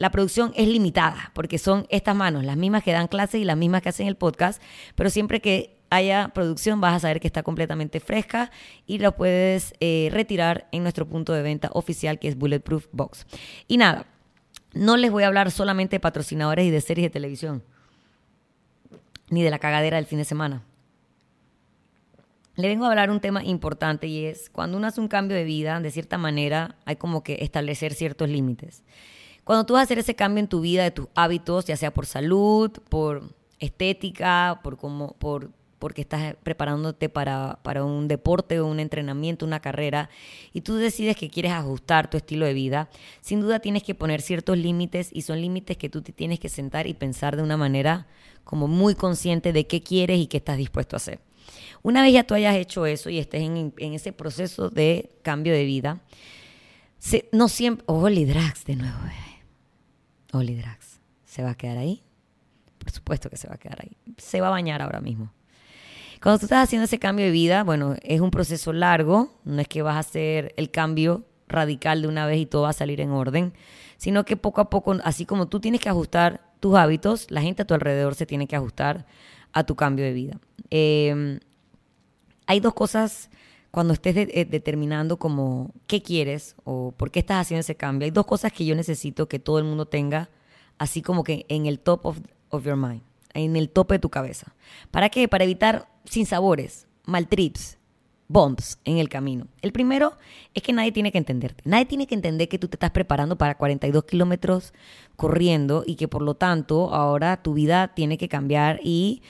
la 0.00 0.10
producción 0.10 0.54
es 0.56 0.66
limitada, 0.66 1.30
porque 1.34 1.58
son 1.58 1.86
estas 1.90 2.16
manos, 2.16 2.42
las 2.42 2.56
mismas 2.56 2.82
que 2.82 2.90
dan 2.90 3.06
clases 3.06 3.38
y 3.38 3.44
las 3.44 3.58
mismas 3.58 3.82
que 3.82 3.90
hacen 3.90 4.08
el 4.08 4.16
podcast, 4.16 4.60
pero 4.94 5.10
siempre 5.10 5.42
que 5.42 5.76
haya 5.90 6.28
producción 6.28 6.80
vas 6.80 6.94
a 6.94 7.00
saber 7.00 7.20
que 7.20 7.26
está 7.26 7.42
completamente 7.42 8.00
fresca 8.00 8.50
y 8.86 8.96
lo 8.96 9.14
puedes 9.14 9.74
eh, 9.80 10.08
retirar 10.10 10.68
en 10.72 10.84
nuestro 10.84 11.06
punto 11.06 11.34
de 11.34 11.42
venta 11.42 11.68
oficial 11.74 12.18
que 12.18 12.28
es 12.28 12.38
Bulletproof 12.38 12.86
Box. 12.92 13.26
Y 13.68 13.76
nada, 13.76 14.06
no 14.72 14.96
les 14.96 15.10
voy 15.10 15.24
a 15.24 15.26
hablar 15.26 15.50
solamente 15.50 15.96
de 15.96 16.00
patrocinadores 16.00 16.64
y 16.64 16.70
de 16.70 16.80
series 16.80 17.04
de 17.04 17.10
televisión, 17.10 17.62
ni 19.28 19.42
de 19.42 19.50
la 19.50 19.58
cagadera 19.58 19.98
del 19.98 20.06
fin 20.06 20.16
de 20.16 20.24
semana. 20.24 20.62
Le 22.56 22.68
vengo 22.68 22.86
a 22.86 22.88
hablar 22.88 23.10
un 23.10 23.20
tema 23.20 23.44
importante 23.44 24.06
y 24.06 24.24
es 24.24 24.48
cuando 24.48 24.78
uno 24.78 24.86
hace 24.86 25.02
un 25.02 25.08
cambio 25.08 25.36
de 25.36 25.44
vida, 25.44 25.78
de 25.78 25.90
cierta 25.90 26.16
manera 26.16 26.76
hay 26.86 26.96
como 26.96 27.22
que 27.22 27.36
establecer 27.42 27.92
ciertos 27.92 28.30
límites. 28.30 28.82
Cuando 29.50 29.66
tú 29.66 29.72
vas 29.72 29.80
a 29.80 29.82
hacer 29.82 29.98
ese 29.98 30.14
cambio 30.14 30.38
en 30.38 30.46
tu 30.46 30.60
vida, 30.60 30.84
de 30.84 30.92
tus 30.92 31.08
hábitos, 31.16 31.64
ya 31.64 31.76
sea 31.76 31.92
por 31.92 32.06
salud, 32.06 32.70
por 32.88 33.34
estética, 33.58 34.60
por 34.62 34.76
cómo, 34.76 35.16
por 35.18 35.50
porque 35.80 36.02
estás 36.02 36.36
preparándote 36.44 37.08
para, 37.08 37.58
para, 37.64 37.84
un 37.84 38.06
deporte 38.06 38.60
o 38.60 38.68
un 38.68 38.78
entrenamiento, 38.78 39.44
una 39.44 39.58
carrera, 39.58 40.08
y 40.52 40.60
tú 40.60 40.76
decides 40.76 41.16
que 41.16 41.30
quieres 41.30 41.50
ajustar 41.50 42.08
tu 42.08 42.16
estilo 42.16 42.46
de 42.46 42.54
vida, 42.54 42.90
sin 43.22 43.40
duda 43.40 43.58
tienes 43.58 43.82
que 43.82 43.96
poner 43.96 44.22
ciertos 44.22 44.56
límites 44.56 45.10
y 45.12 45.22
son 45.22 45.40
límites 45.40 45.76
que 45.76 45.88
tú 45.88 46.00
te 46.00 46.12
tienes 46.12 46.38
que 46.38 46.48
sentar 46.48 46.86
y 46.86 46.94
pensar 46.94 47.36
de 47.36 47.42
una 47.42 47.56
manera 47.56 48.06
como 48.44 48.68
muy 48.68 48.94
consciente 48.94 49.52
de 49.52 49.66
qué 49.66 49.82
quieres 49.82 50.20
y 50.20 50.28
qué 50.28 50.36
estás 50.36 50.58
dispuesto 50.58 50.94
a 50.94 50.98
hacer. 50.98 51.18
Una 51.82 52.02
vez 52.02 52.12
ya 52.12 52.22
tú 52.22 52.34
hayas 52.34 52.54
hecho 52.54 52.86
eso 52.86 53.10
y 53.10 53.18
estés 53.18 53.42
en, 53.42 53.74
en 53.78 53.94
ese 53.94 54.12
proceso 54.12 54.70
de 54.70 55.10
cambio 55.22 55.52
de 55.54 55.64
vida, 55.64 56.00
no 57.32 57.48
siempre... 57.48 57.84
Oh, 57.88 58.08
Drax 58.08 58.64
de 58.64 58.76
nuevo. 58.76 58.96
Oli 60.32 60.54
Drax. 60.56 61.00
¿Se 61.24 61.42
va 61.42 61.50
a 61.50 61.54
quedar 61.54 61.78
ahí? 61.78 62.02
Por 62.78 62.90
supuesto 62.90 63.30
que 63.30 63.36
se 63.36 63.48
va 63.48 63.54
a 63.54 63.58
quedar 63.58 63.78
ahí. 63.82 63.96
Se 64.16 64.40
va 64.40 64.48
a 64.48 64.50
bañar 64.50 64.82
ahora 64.82 65.00
mismo. 65.00 65.32
Cuando 66.22 66.38
tú 66.38 66.46
estás 66.46 66.64
haciendo 66.64 66.84
ese 66.84 66.98
cambio 66.98 67.24
de 67.24 67.30
vida, 67.30 67.64
bueno, 67.64 67.96
es 68.02 68.20
un 68.20 68.30
proceso 68.30 68.72
largo, 68.72 69.32
no 69.44 69.60
es 69.60 69.68
que 69.68 69.82
vas 69.82 69.96
a 69.96 70.00
hacer 70.00 70.52
el 70.56 70.70
cambio 70.70 71.24
radical 71.48 72.02
de 72.02 72.08
una 72.08 72.26
vez 72.26 72.38
y 72.38 72.46
todo 72.46 72.62
va 72.62 72.70
a 72.70 72.74
salir 72.74 73.00
en 73.00 73.10
orden, 73.10 73.54
sino 73.96 74.24
que 74.24 74.36
poco 74.36 74.60
a 74.60 74.70
poco, 74.70 74.96
así 75.02 75.24
como 75.24 75.48
tú 75.48 75.60
tienes 75.60 75.80
que 75.80 75.88
ajustar 75.88 76.42
tus 76.60 76.76
hábitos, 76.76 77.30
la 77.30 77.40
gente 77.40 77.62
a 77.62 77.64
tu 77.66 77.74
alrededor 77.74 78.14
se 78.14 78.26
tiene 78.26 78.46
que 78.46 78.56
ajustar 78.56 79.06
a 79.52 79.64
tu 79.64 79.76
cambio 79.76 80.04
de 80.04 80.12
vida. 80.12 80.38
Em, 80.68 81.40
hay 82.46 82.60
dos 82.60 82.74
cosas 82.74 83.30
cuando 83.70 83.94
estés 83.94 84.16
eh, 84.16 84.46
determinando 84.48 85.18
como 85.18 85.72
qué 85.86 86.02
quieres 86.02 86.56
o 86.64 86.92
por 86.96 87.10
qué 87.10 87.20
estás 87.20 87.42
haciendo 87.42 87.60
ese 87.60 87.76
cambio. 87.76 88.06
Hay 88.06 88.10
dos 88.10 88.26
cosas 88.26 88.52
que 88.52 88.64
yo 88.64 88.74
necesito 88.74 89.28
que 89.28 89.38
todo 89.38 89.58
el 89.58 89.64
mundo 89.64 89.86
tenga 89.86 90.30
así 90.78 91.02
como 91.02 91.24
que 91.24 91.46
en 91.48 91.66
el 91.66 91.78
top 91.78 92.06
of, 92.06 92.18
of 92.48 92.64
your 92.64 92.76
mind, 92.76 93.02
en 93.34 93.56
el 93.56 93.68
tope 93.68 93.94
de 93.94 93.98
tu 93.98 94.08
cabeza. 94.08 94.54
¿Para 94.90 95.10
qué? 95.10 95.28
Para 95.28 95.44
evitar 95.44 95.88
sinsabores, 96.04 96.88
mal 97.04 97.28
trips, 97.28 97.78
bumps 98.28 98.78
en 98.84 98.98
el 98.98 99.08
camino. 99.08 99.48
El 99.60 99.72
primero 99.72 100.16
es 100.54 100.62
que 100.62 100.72
nadie 100.72 100.92
tiene 100.92 101.12
que 101.12 101.18
entenderte. 101.18 101.62
Nadie 101.66 101.84
tiene 101.84 102.06
que 102.06 102.14
entender 102.14 102.48
que 102.48 102.58
tú 102.58 102.68
te 102.68 102.76
estás 102.76 102.92
preparando 102.92 103.36
para 103.36 103.56
42 103.56 104.04
kilómetros 104.04 104.72
corriendo 105.16 105.84
y 105.86 105.96
que 105.96 106.08
por 106.08 106.22
lo 106.22 106.34
tanto 106.34 106.94
ahora 106.94 107.42
tu 107.42 107.54
vida 107.54 107.88
tiene 107.88 108.18
que 108.18 108.28
cambiar 108.28 108.80
y 108.82 109.22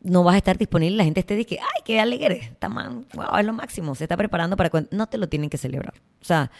no 0.00 0.22
vas 0.24 0.34
a 0.34 0.38
estar 0.38 0.58
disponible. 0.58 0.96
La 0.96 1.04
gente 1.04 1.22
te 1.22 1.36
dice, 1.36 1.58
ay, 1.60 1.82
qué 1.84 2.00
alegre, 2.00 2.38
está 2.52 2.68
man, 2.68 3.06
es 3.38 3.44
lo 3.44 3.52
máximo, 3.52 3.94
se 3.94 4.04
está 4.04 4.16
preparando 4.16 4.56
para... 4.56 4.70
No 4.90 5.06
te 5.08 5.18
lo 5.18 5.28
tienen 5.28 5.50
que 5.50 5.58
celebrar. 5.58 5.94
O 6.20 6.24
sea, 6.24 6.50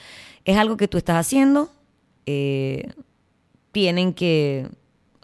es 0.45 0.57
algo 0.57 0.77
que 0.77 0.89
tú 0.89 0.99
estás 0.99 1.17
haciendo. 1.17 1.71
Eh, 2.27 2.93
tienen 3.73 4.15
que 4.15 4.69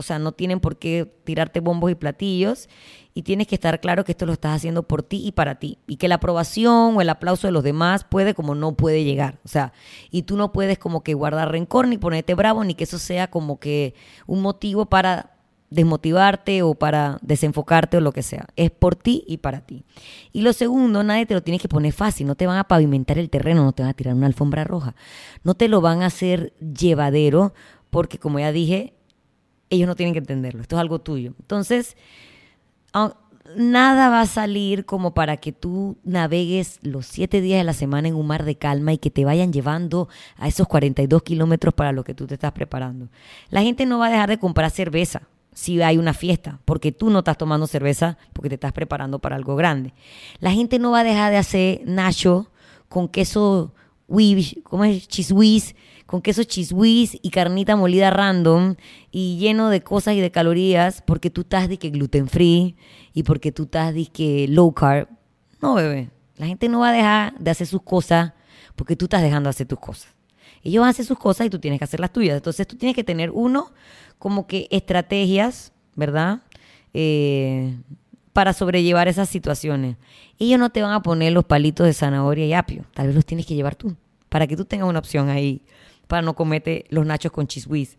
o 0.03 0.05
sea, 0.05 0.19
no 0.19 0.33
tienen 0.33 0.59
por 0.59 0.79
qué 0.79 1.09
tirarte 1.25 1.61
bombos 1.61 1.91
y 1.91 1.95
platillos 1.95 2.69
y 3.15 3.23
tienes 3.23 3.47
que 3.47 3.55
estar 3.55 3.81
claro 3.81 4.05
que 4.05 4.13
esto 4.13 4.27
lo 4.27 4.33
estás 4.33 4.57
haciendo 4.57 4.83
por 4.83 5.05
ti 5.05 5.23
y 5.25 5.31
para 5.31 5.61
ti 5.61 5.79
y 5.87 5.97
que 5.97 6.09
la 6.09 6.17
aprobación 6.17 6.97
o 6.97 7.01
el 7.01 7.09
aplauso 7.09 7.47
de 7.47 7.53
los 7.53 7.63
demás 7.63 8.03
puede 8.03 8.35
como 8.35 8.57
no 8.57 8.75
puede 8.75 9.05
llegar, 9.05 9.39
o 9.45 9.49
sea, 9.49 9.73
y 10.11 10.23
tú 10.23 10.37
no 10.37 10.51
puedes 10.51 10.79
como 10.79 11.05
que 11.05 11.15
guardar 11.15 11.53
rencor 11.53 11.87
ni 11.87 11.99
ponerte 11.99 12.35
bravo 12.35 12.65
ni 12.65 12.75
que 12.75 12.85
eso 12.85 12.99
sea 12.99 13.31
como 13.31 13.61
que 13.61 13.95
un 14.27 14.43
motivo 14.43 14.87
para 14.87 15.32
desmotivarte 15.73 16.63
o 16.63 16.75
para 16.75 17.19
desenfocarte 17.23 17.97
o 17.97 18.01
lo 18.01 18.13
que 18.13 18.23
sea. 18.23 18.47
Es 18.57 18.71
por 18.71 18.95
ti 18.95 19.25
y 19.27 19.39
para 19.39 19.61
ti. 19.61 19.85
Y 20.33 20.43
lo 20.43 20.53
segundo, 20.53 21.03
nadie 21.03 21.27
te 21.27 21.35
lo 21.35 21.43
tiene 21.43 21.59
que 21.59 21.69
poner 21.69 21.93
fácil. 21.93 22.27
No 22.27 22.35
te 22.35 22.47
van 22.47 22.59
a 22.59 22.65
pavimentar 22.65 23.19
el 23.19 23.31
terreno, 23.31 23.65
no 23.65 23.73
te 23.73 23.83
van 23.83 23.91
a 23.91 23.95
tirar 23.95 24.15
una 24.15 24.27
alfombra 24.27 24.65
roja. 24.65 24.95
No 25.45 25.55
te 25.55 25.69
lo 25.69 25.81
van 25.81 26.03
a 26.03 26.07
hacer 26.07 26.53
llevadero 26.59 27.55
porque, 27.91 28.19
como 28.19 28.39
ya 28.39 28.53
dije, 28.53 28.95
ellos 29.71 29.89
no 29.89 29.97
tienen 29.97 30.13
que 30.13 30.19
entenderlo, 30.19 30.61
esto 30.61 30.77
es 30.77 30.81
algo 30.81 31.01
tuyo. 31.01 31.35
Entonces, 31.41 31.97
nada 33.57 34.11
va 34.11 34.21
a 34.21 34.27
salir 34.27 34.85
como 34.85 35.15
para 35.15 35.39
que 35.39 35.53
tú 35.53 35.99
navegues 36.05 36.79
los 36.83 37.07
siete 37.07 37.41
días 37.41 37.59
de 37.59 37.65
la 37.65 37.73
semana 37.73 38.09
en 38.09 38.15
un 38.15 38.27
mar 38.27 38.45
de 38.45 38.57
calma 38.57 38.93
y 38.93 38.99
que 38.99 39.11
te 39.11 39.25
vayan 39.25 39.53
llevando 39.53 40.09
a 40.37 40.49
esos 40.49 40.69
42 40.69 41.23
kilómetros 41.23 41.75
para 41.75 41.93
lo 41.93 42.05
que 42.05 42.15
tú 42.15 42.27
te 42.27 42.35
estás 42.35 42.53
preparando. 42.53 43.09
La 43.51 43.63
gente 43.63 43.87
no 43.87 43.99
va 43.99 44.07
a 44.07 44.11
dejar 44.11 44.29
de 44.29 44.39
comprar 44.39 44.71
cerveza 44.71 45.29
si 45.53 45.81
hay 45.83 45.99
una 45.99 46.15
fiesta, 46.15 46.61
porque 46.65 46.93
tú 46.93 47.11
no 47.11 47.21
estás 47.21 47.39
tomando 47.39 47.67
cerveza 47.67 48.19
porque 48.33 48.49
te 48.49 48.55
estás 48.55 48.73
preparando 48.73 49.19
para 49.19 49.37
algo 49.37 49.57
grande. 49.57 49.95
La 50.41 50.53
gente 50.53 50.79
no 50.79 50.91
va 50.91 51.01
a 51.01 51.05
dejar 51.05 51.31
de 51.31 51.39
hacer 51.39 51.83
nacho 51.85 52.51
con 52.89 53.09
queso, 53.09 53.75
¿cómo 54.65 54.85
es? 54.85 55.09
Cheese 55.09 55.75
con 56.13 56.21
queso 56.21 56.45
chiswis 56.45 57.19
y 57.23 57.31
carnita 57.31 57.75
molida 57.75 58.11
random 58.11 58.75
y 59.11 59.39
lleno 59.39 59.71
de 59.71 59.83
cosas 59.83 60.13
y 60.13 60.21
de 60.21 60.31
calorías 60.31 61.01
porque 61.01 61.31
tú 61.31 61.41
estás 61.41 61.71
de 61.71 61.79
que 61.79 61.89
gluten 61.89 62.29
free 62.29 62.77
y 63.15 63.23
porque 63.23 63.51
tú 63.51 63.63
estás 63.63 63.95
de 63.95 64.05
que 64.05 64.47
low 64.47 64.75
carb. 64.75 65.09
No, 65.63 65.73
bebé. 65.73 66.11
La 66.37 66.47
gente 66.47 66.69
no 66.69 66.81
va 66.81 66.91
a 66.91 66.93
dejar 66.93 67.39
de 67.39 67.51
hacer 67.51 67.67
sus 67.67 67.81
cosas 67.81 68.35
porque 68.77 68.95
tú 68.95 69.07
estás 69.07 69.23
dejando 69.23 69.49
de 69.49 69.53
hacer 69.53 69.67
tus 69.67 69.79
cosas. 69.79 70.15
Ellos 70.63 70.87
hacer 70.87 71.07
sus 71.07 71.19
cosas 71.19 71.47
y 71.47 71.51
tú 71.51 71.59
tienes 71.59 71.79
que 71.79 71.85
hacer 71.85 71.99
las 71.99 72.13
tuyas. 72.13 72.37
Entonces 72.37 72.67
tú 72.67 72.77
tienes 72.77 72.95
que 72.95 73.05
tener 73.05 73.31
uno 73.31 73.73
como 74.23 74.47
que 74.47 74.69
estrategias, 74.71 75.73
¿verdad? 75.97 76.43
Eh, 76.95 77.77
para 78.33 78.53
sobrellevar 78.53 79.09
esas 79.09 79.29
situaciones. 79.29 79.97
Ellos 80.39 80.61
no 80.61 80.71
te 80.71 80.81
van 80.81 80.93
a 80.93 81.03
poner 81.03 81.33
los 81.33 81.45
palitos 81.45 81.89
de 81.89 81.93
zanahoria 81.93 82.47
y 82.47 82.53
apio. 82.53 82.85
Tal 82.95 83.09
vez 83.09 83.17
los 83.17 83.27
tienes 83.27 83.47
que 83.47 83.57
llevar 83.57 83.75
tú. 83.75 83.97
Para 84.29 84.47
que 84.47 84.57
tú 84.57 84.65
tengas 84.65 84.89
una 84.89 85.01
opción 85.01 85.29
ahí 85.29 85.63
para 86.07 86.23
no 86.23 86.37
cometer 86.37 86.85
los 86.89 87.05
nachos 87.05 87.33
con 87.33 87.49
chiswis. 87.49 87.99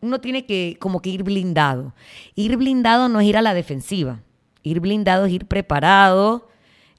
Uno 0.00 0.22
tiene 0.22 0.46
que 0.46 0.78
como 0.80 1.02
que 1.02 1.10
ir 1.10 1.22
blindado. 1.22 1.92
Ir 2.34 2.56
blindado 2.56 3.10
no 3.10 3.20
es 3.20 3.26
ir 3.26 3.36
a 3.36 3.42
la 3.42 3.52
defensiva. 3.52 4.22
Ir 4.62 4.80
blindado 4.80 5.26
es 5.26 5.32
ir 5.34 5.44
preparado, 5.44 6.48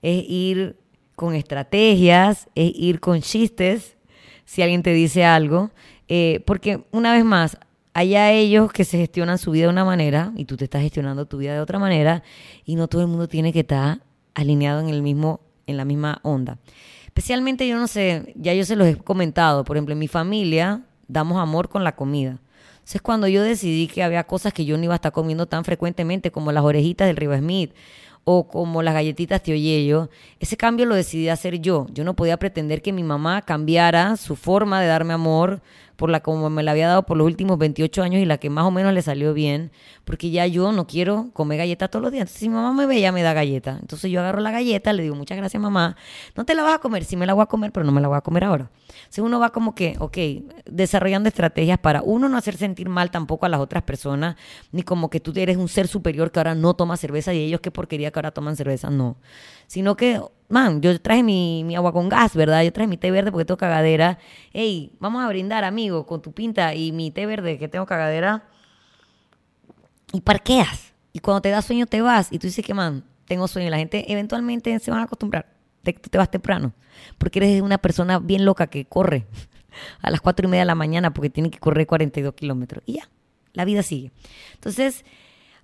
es 0.03 0.23
ir 0.29 0.77
con 1.15 1.33
estrategias, 1.33 2.49
es 2.53 2.71
ir 2.75 2.99
con 2.99 3.19
chistes, 3.21 3.97
si 4.45 4.61
alguien 4.61 4.83
te 4.83 4.93
dice 4.93 5.25
algo. 5.25 5.71
Eh, 6.07 6.43
porque 6.45 6.85
una 6.91 7.13
vez 7.13 7.25
más, 7.25 7.57
allá 7.97 8.31
ellos 8.31 8.71
que 8.71 8.85
se 8.85 8.99
gestionan 8.99 9.39
su 9.39 9.49
vida 9.49 9.63
de 9.63 9.69
una 9.69 9.83
manera 9.83 10.31
y 10.35 10.45
tú 10.45 10.55
te 10.55 10.65
estás 10.65 10.83
gestionando 10.83 11.25
tu 11.25 11.39
vida 11.39 11.55
de 11.55 11.61
otra 11.61 11.79
manera 11.79 12.21
y 12.63 12.75
no 12.75 12.87
todo 12.87 13.01
el 13.01 13.07
mundo 13.07 13.27
tiene 13.27 13.51
que 13.51 13.61
estar 13.61 14.01
alineado 14.35 14.81
en 14.81 14.89
el 14.89 15.01
mismo 15.01 15.39
en 15.65 15.77
la 15.77 15.83
misma 15.83 16.19
onda. 16.21 16.59
Especialmente 17.07 17.67
yo 17.67 17.75
no 17.79 17.87
sé, 17.87 18.35
ya 18.35 18.53
yo 18.53 18.65
se 18.65 18.75
los 18.75 18.87
he 18.87 18.97
comentado, 18.97 19.63
por 19.63 19.77
ejemplo, 19.77 19.93
en 19.93 19.99
mi 19.99 20.07
familia 20.07 20.83
damos 21.07 21.41
amor 21.41 21.69
con 21.69 21.83
la 21.83 21.95
comida. 21.95 22.37
Entonces 22.75 23.01
cuando 23.01 23.27
yo 23.27 23.41
decidí 23.41 23.87
que 23.87 24.03
había 24.03 24.25
cosas 24.25 24.53
que 24.53 24.63
yo 24.63 24.77
no 24.77 24.83
iba 24.83 24.93
a 24.93 24.97
estar 24.97 25.11
comiendo 25.11 25.47
tan 25.47 25.65
frecuentemente 25.65 26.29
como 26.29 26.51
las 26.51 26.63
orejitas 26.63 27.07
del 27.07 27.17
Riva 27.17 27.39
Smith 27.39 27.73
o 28.25 28.47
como 28.47 28.83
las 28.83 28.93
galletitas 28.93 29.41
Tío 29.41 29.55
Yello, 29.55 30.11
ese 30.39 30.55
cambio 30.55 30.85
lo 30.85 30.93
decidí 30.93 31.29
hacer 31.29 31.61
yo. 31.61 31.87
Yo 31.91 32.03
no 32.03 32.15
podía 32.15 32.37
pretender 32.37 32.83
que 32.83 32.93
mi 32.93 33.01
mamá 33.01 33.41
cambiara 33.41 34.17
su 34.17 34.35
forma 34.35 34.79
de 34.79 34.87
darme 34.87 35.13
amor 35.13 35.61
por 35.97 36.09
la 36.11 36.21
como 36.21 36.49
me 36.49 36.63
la 36.63 36.71
había 36.71 36.87
dado 36.87 37.03
por 37.03 37.17
los 37.17 37.25
últimos 37.25 37.57
28 37.57 38.03
años 38.03 38.21
y 38.21 38.25
la 38.25 38.37
que 38.37 38.49
más 38.49 38.65
o 38.65 38.71
menos 38.71 38.93
le 38.93 39.01
salió 39.01 39.33
bien, 39.33 39.71
porque 40.05 40.29
ya 40.29 40.45
yo 40.45 40.71
no 40.71 40.87
quiero 40.87 41.31
comer 41.33 41.57
galletas 41.57 41.89
todos 41.89 42.03
los 42.03 42.11
días. 42.11 42.21
Entonces, 42.21 42.39
si 42.39 42.49
mi 42.49 42.55
mamá 42.55 42.71
me 42.71 42.85
ve, 42.85 43.01
ya 43.01 43.11
me 43.11 43.23
da 43.23 43.33
galleta. 43.33 43.77
Entonces 43.81 44.09
yo 44.11 44.21
agarro 44.21 44.39
la 44.39 44.51
galleta, 44.51 44.93
le 44.93 45.03
digo, 45.03 45.15
muchas 45.15 45.37
gracias 45.37 45.61
mamá, 45.61 45.97
no 46.35 46.45
te 46.45 46.53
la 46.53 46.63
vas 46.63 46.75
a 46.75 46.79
comer, 46.79 47.03
sí 47.03 47.17
me 47.17 47.25
la 47.25 47.33
voy 47.33 47.43
a 47.43 47.47
comer, 47.47 47.71
pero 47.71 47.83
no 47.83 47.91
me 47.91 47.99
la 47.99 48.07
voy 48.07 48.17
a 48.17 48.21
comer 48.21 48.43
ahora. 48.43 48.69
Entonces 48.87 49.19
uno 49.19 49.39
va 49.39 49.49
como 49.49 49.73
que, 49.73 49.95
ok, 49.99 50.17
desarrollando 50.65 51.27
estrategias 51.29 51.79
para 51.79 52.03
uno 52.03 52.29
no 52.29 52.37
hacer 52.37 52.55
sentir 52.55 52.89
mal 52.89 53.09
tampoco 53.09 53.47
a 53.47 53.49
las 53.49 53.59
otras 53.59 53.83
personas, 53.83 54.35
ni 54.71 54.83
como 54.83 55.09
que 55.09 55.19
tú 55.19 55.33
eres 55.35 55.57
un 55.57 55.67
ser 55.67 55.87
superior 55.87 56.31
que 56.31 56.39
ahora 56.39 56.53
no 56.53 56.75
toma 56.75 56.95
cerveza 56.95 57.33
y 57.33 57.39
ellos 57.39 57.59
qué 57.59 57.71
porquería 57.71 58.11
que 58.11 58.19
ahora 58.19 58.31
toman 58.31 58.55
cerveza, 58.55 58.91
no. 58.91 59.17
Sino 59.65 59.97
que 59.97 60.21
man, 60.49 60.81
yo 60.81 60.99
traje 61.01 61.23
mi, 61.23 61.75
agua 61.75 61.91
con 61.91 62.09
gas, 62.09 62.35
¿verdad? 62.35 62.63
Yo 62.63 62.71
traje 62.71 62.87
mi 62.87 62.97
té 62.97 63.11
verde 63.11 63.31
porque 63.31 63.45
tengo 63.45 63.57
cagadera. 63.57 64.17
Ey, 64.53 64.93
vamos 64.99 65.23
a 65.23 65.27
brindar, 65.27 65.63
amigo, 65.63 66.05
con 66.05 66.21
tu 66.21 66.31
pinta 66.31 66.73
y 66.73 66.91
mi 66.91 67.11
té 67.11 67.25
verde 67.25 67.57
que 67.57 67.67
tengo 67.67 67.85
cagadera. 67.85 68.47
Y 70.13 70.21
parqueas. 70.21 70.93
Y 71.11 71.19
cuando 71.19 71.41
te 71.41 71.49
da 71.49 71.61
sueño 71.61 71.85
te 71.85 72.01
vas 72.01 72.31
y 72.31 72.39
tú 72.39 72.47
dices 72.47 72.65
que, 72.65 72.73
man, 72.73 73.03
tengo 73.25 73.47
sueño. 73.47 73.69
La 73.69 73.77
gente 73.77 74.11
eventualmente 74.11 74.77
se 74.79 74.91
van 74.91 75.01
a 75.01 75.03
acostumbrar. 75.03 75.53
Te, 75.83 75.93
tú 75.93 76.09
te 76.09 76.17
vas 76.17 76.31
temprano. 76.31 76.73
Porque 77.17 77.39
eres 77.39 77.61
una 77.61 77.77
persona 77.77 78.19
bien 78.19 78.45
loca 78.45 78.67
que 78.67 78.85
corre 78.85 79.27
a 80.01 80.09
las 80.09 80.21
cuatro 80.21 80.47
y 80.47 80.51
media 80.51 80.61
de 80.61 80.67
la 80.67 80.75
mañana 80.75 81.13
porque 81.13 81.29
tiene 81.29 81.51
que 81.51 81.59
correr 81.59 81.87
42 81.87 82.33
kilómetros. 82.33 82.83
Y 82.85 82.93
ya, 82.93 83.09
la 83.53 83.65
vida 83.65 83.83
sigue. 83.83 84.11
Entonces, 84.53 85.03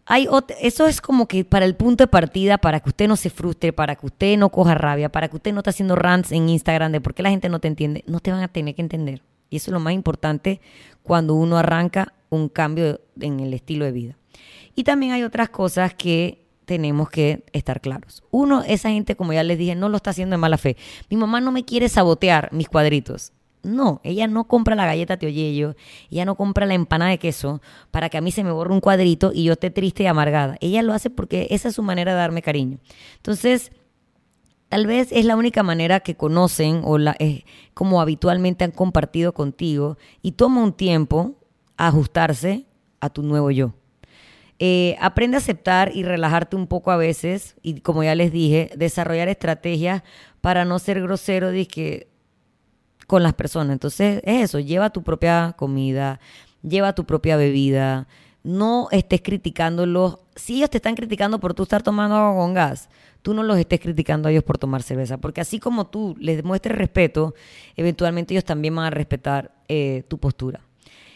hay 0.06 0.28
eso 0.62 0.88
es 0.88 1.02
como 1.02 1.28
que 1.28 1.46
para 1.46 1.66
el 1.66 1.76
punto 1.76 2.04
de 2.04 2.08
partida, 2.08 2.58
para 2.58 2.80
que 2.80 2.89
usted 2.89 3.08
no 3.08 3.16
se 3.16 3.30
frustre, 3.30 3.72
para 3.74 3.96
que 3.96 4.06
usted 4.06 4.38
no 4.38 4.50
coja 4.50 4.76
rabia, 4.76 5.10
para 5.10 5.30
que 5.30 5.38
usted 5.38 5.54
no 5.54 5.60
esté 5.60 5.70
haciendo 5.70 5.96
rants 5.96 6.32
en 6.32 6.50
Instagram 6.50 6.92
de 6.92 7.02
por 7.02 7.13
qué 7.13 7.24
la 7.24 7.30
gente 7.30 7.50
no 7.50 7.60
te 7.60 7.68
entiende, 7.68 8.04
no 8.08 8.20
te 8.20 8.32
van 8.32 8.42
a 8.42 8.48
tener 8.48 8.76
que 8.76 8.82
entender. 8.82 9.22
Y 9.50 9.58
eso 9.58 9.72
es 9.72 9.74
lo 9.74 9.80
más 9.80 9.94
importante 9.94 10.60
cuando 11.04 11.36
uno 11.36 11.58
arranca 11.58 12.13
un 12.30 12.50
cambio 12.50 13.02
en 13.20 13.39
el 13.39 13.54
estilo 13.54 13.86
de 13.86 13.92
vida. 13.92 14.18
Y 14.76 14.84
también 14.84 15.12
hay 15.12 15.24
otras 15.24 15.50
cosas 15.50 15.94
que 15.94 16.44
tenemos 16.66 17.10
que 17.10 17.44
estar 17.54 17.80
claros. 17.80 18.24
Uno, 18.32 18.63
esa 18.63 18.89
gente, 18.89 19.16
como 19.16 19.34
ya 19.34 19.44
les 19.44 19.58
dije, 19.58 19.76
no 19.76 19.89
lo 19.89 19.98
está 19.98 20.10
haciendo 20.10 20.34
de 20.34 20.39
mala 20.39 20.58
fe. 20.58 20.76
Mi 21.10 21.18
mamá 21.18 21.39
no 21.42 21.52
me 21.52 21.66
quiere 21.66 21.89
sabotear 21.89 22.50
mis 22.52 22.68
cuadritos. 22.68 23.32
No, 23.63 24.02
ella 24.04 24.28
no 24.28 24.43
compra 24.43 24.76
la 24.76 24.86
galleta 24.86 25.15
Teoyello, 25.15 25.76
ella 26.12 26.26
no 26.26 26.36
compra 26.36 26.65
la 26.65 26.73
empanada 26.73 27.12
de 27.12 27.17
queso 27.17 27.62
para 27.91 28.10
que 28.10 28.17
a 28.17 28.21
mí 28.21 28.30
se 28.32 28.43
me 28.43 28.52
borre 28.52 28.73
un 28.73 28.82
cuadrito 28.82 29.32
y 29.34 29.45
yo 29.45 29.54
esté 29.54 29.71
triste 29.71 30.04
y 30.04 30.08
amargada. 30.08 30.58
Ella 30.60 30.84
lo 30.84 30.93
hace 30.93 31.10
porque 31.10 31.47
esa 31.49 31.69
es 31.69 31.76
su 31.76 31.82
manera 31.82 32.12
de 32.12 32.17
darme 32.17 32.41
cariño. 32.41 32.80
Entonces, 33.15 33.71
tal 34.67 34.86
vez 34.86 35.13
es 35.13 35.23
la 35.23 35.38
única 35.38 35.63
manera 35.63 36.02
que 36.02 36.15
conocen 36.15 36.82
o 36.84 36.97
la, 36.97 37.15
es 37.19 37.45
como 37.73 38.02
habitualmente 38.02 38.65
han 38.65 38.71
compartido 38.71 39.34
contigo 39.34 39.97
y 40.21 40.34
toma 40.34 40.62
un 40.62 40.73
tiempo 40.73 41.36
ajustarse 41.78 42.65
a 42.99 43.10
tu 43.10 43.23
nuevo 43.23 43.49
yo. 43.49 43.76
Eh, 44.60 44.97
aprende 44.99 45.38
a 45.38 45.39
aceptar 45.39 45.95
y 45.95 46.04
relajarte 46.04 46.56
un 46.56 46.67
poco 46.67 46.91
a 46.91 46.97
veces 46.97 47.56
y 47.62 47.80
como 47.80 48.04
ya 48.04 48.13
les 48.13 48.32
dije, 48.32 48.71
desarrollar 48.76 49.30
estrategias 49.30 50.04
para 50.41 50.65
no 50.65 50.80
ser 50.80 51.02
grosero 51.02 51.52
de 51.52 51.65
que 51.65 52.12
con 53.08 53.24
las 53.24 53.34
personas. 53.34 53.74
Entonces 53.74 54.22
es 54.24 54.44
eso, 54.44 54.60
lleva 54.60 54.89
tu 54.92 55.04
propia 55.04 55.54
comida, 55.58 56.20
lleva 56.62 56.94
tu 56.94 57.06
propia 57.06 57.38
bebida, 57.38 58.08
no 58.44 58.88
estés 58.92 59.22
criticándolos. 59.22 60.20
Si 60.36 60.58
ellos 60.58 60.70
te 60.70 60.78
están 60.78 60.96
criticando 60.96 61.39
por 61.39 61.54
tú 61.54 61.63
estar 61.63 61.84
tomando 61.84 62.16
agua 62.16 62.42
con 62.42 62.54
gas, 62.54 62.89
tú 63.22 63.34
no 63.34 63.44
los 63.44 63.58
estés 63.58 63.80
criticando 63.80 64.28
a 64.28 64.32
ellos 64.32 64.44
por 64.44 64.58
tomar 64.58 64.84
cerveza, 64.84 65.18
porque 65.18 65.42
así 65.42 65.60
como 65.60 65.88
tú 65.88 66.16
les 66.20 66.38
demuestres 66.38 66.78
respeto, 66.78 67.34
eventualmente 67.76 68.34
ellos 68.34 68.46
también 68.46 68.76
van 68.76 68.86
a 68.86 68.89
respetar 68.89 69.52
eh, 69.68 70.04
tu 70.08 70.18
postura. 70.18 70.62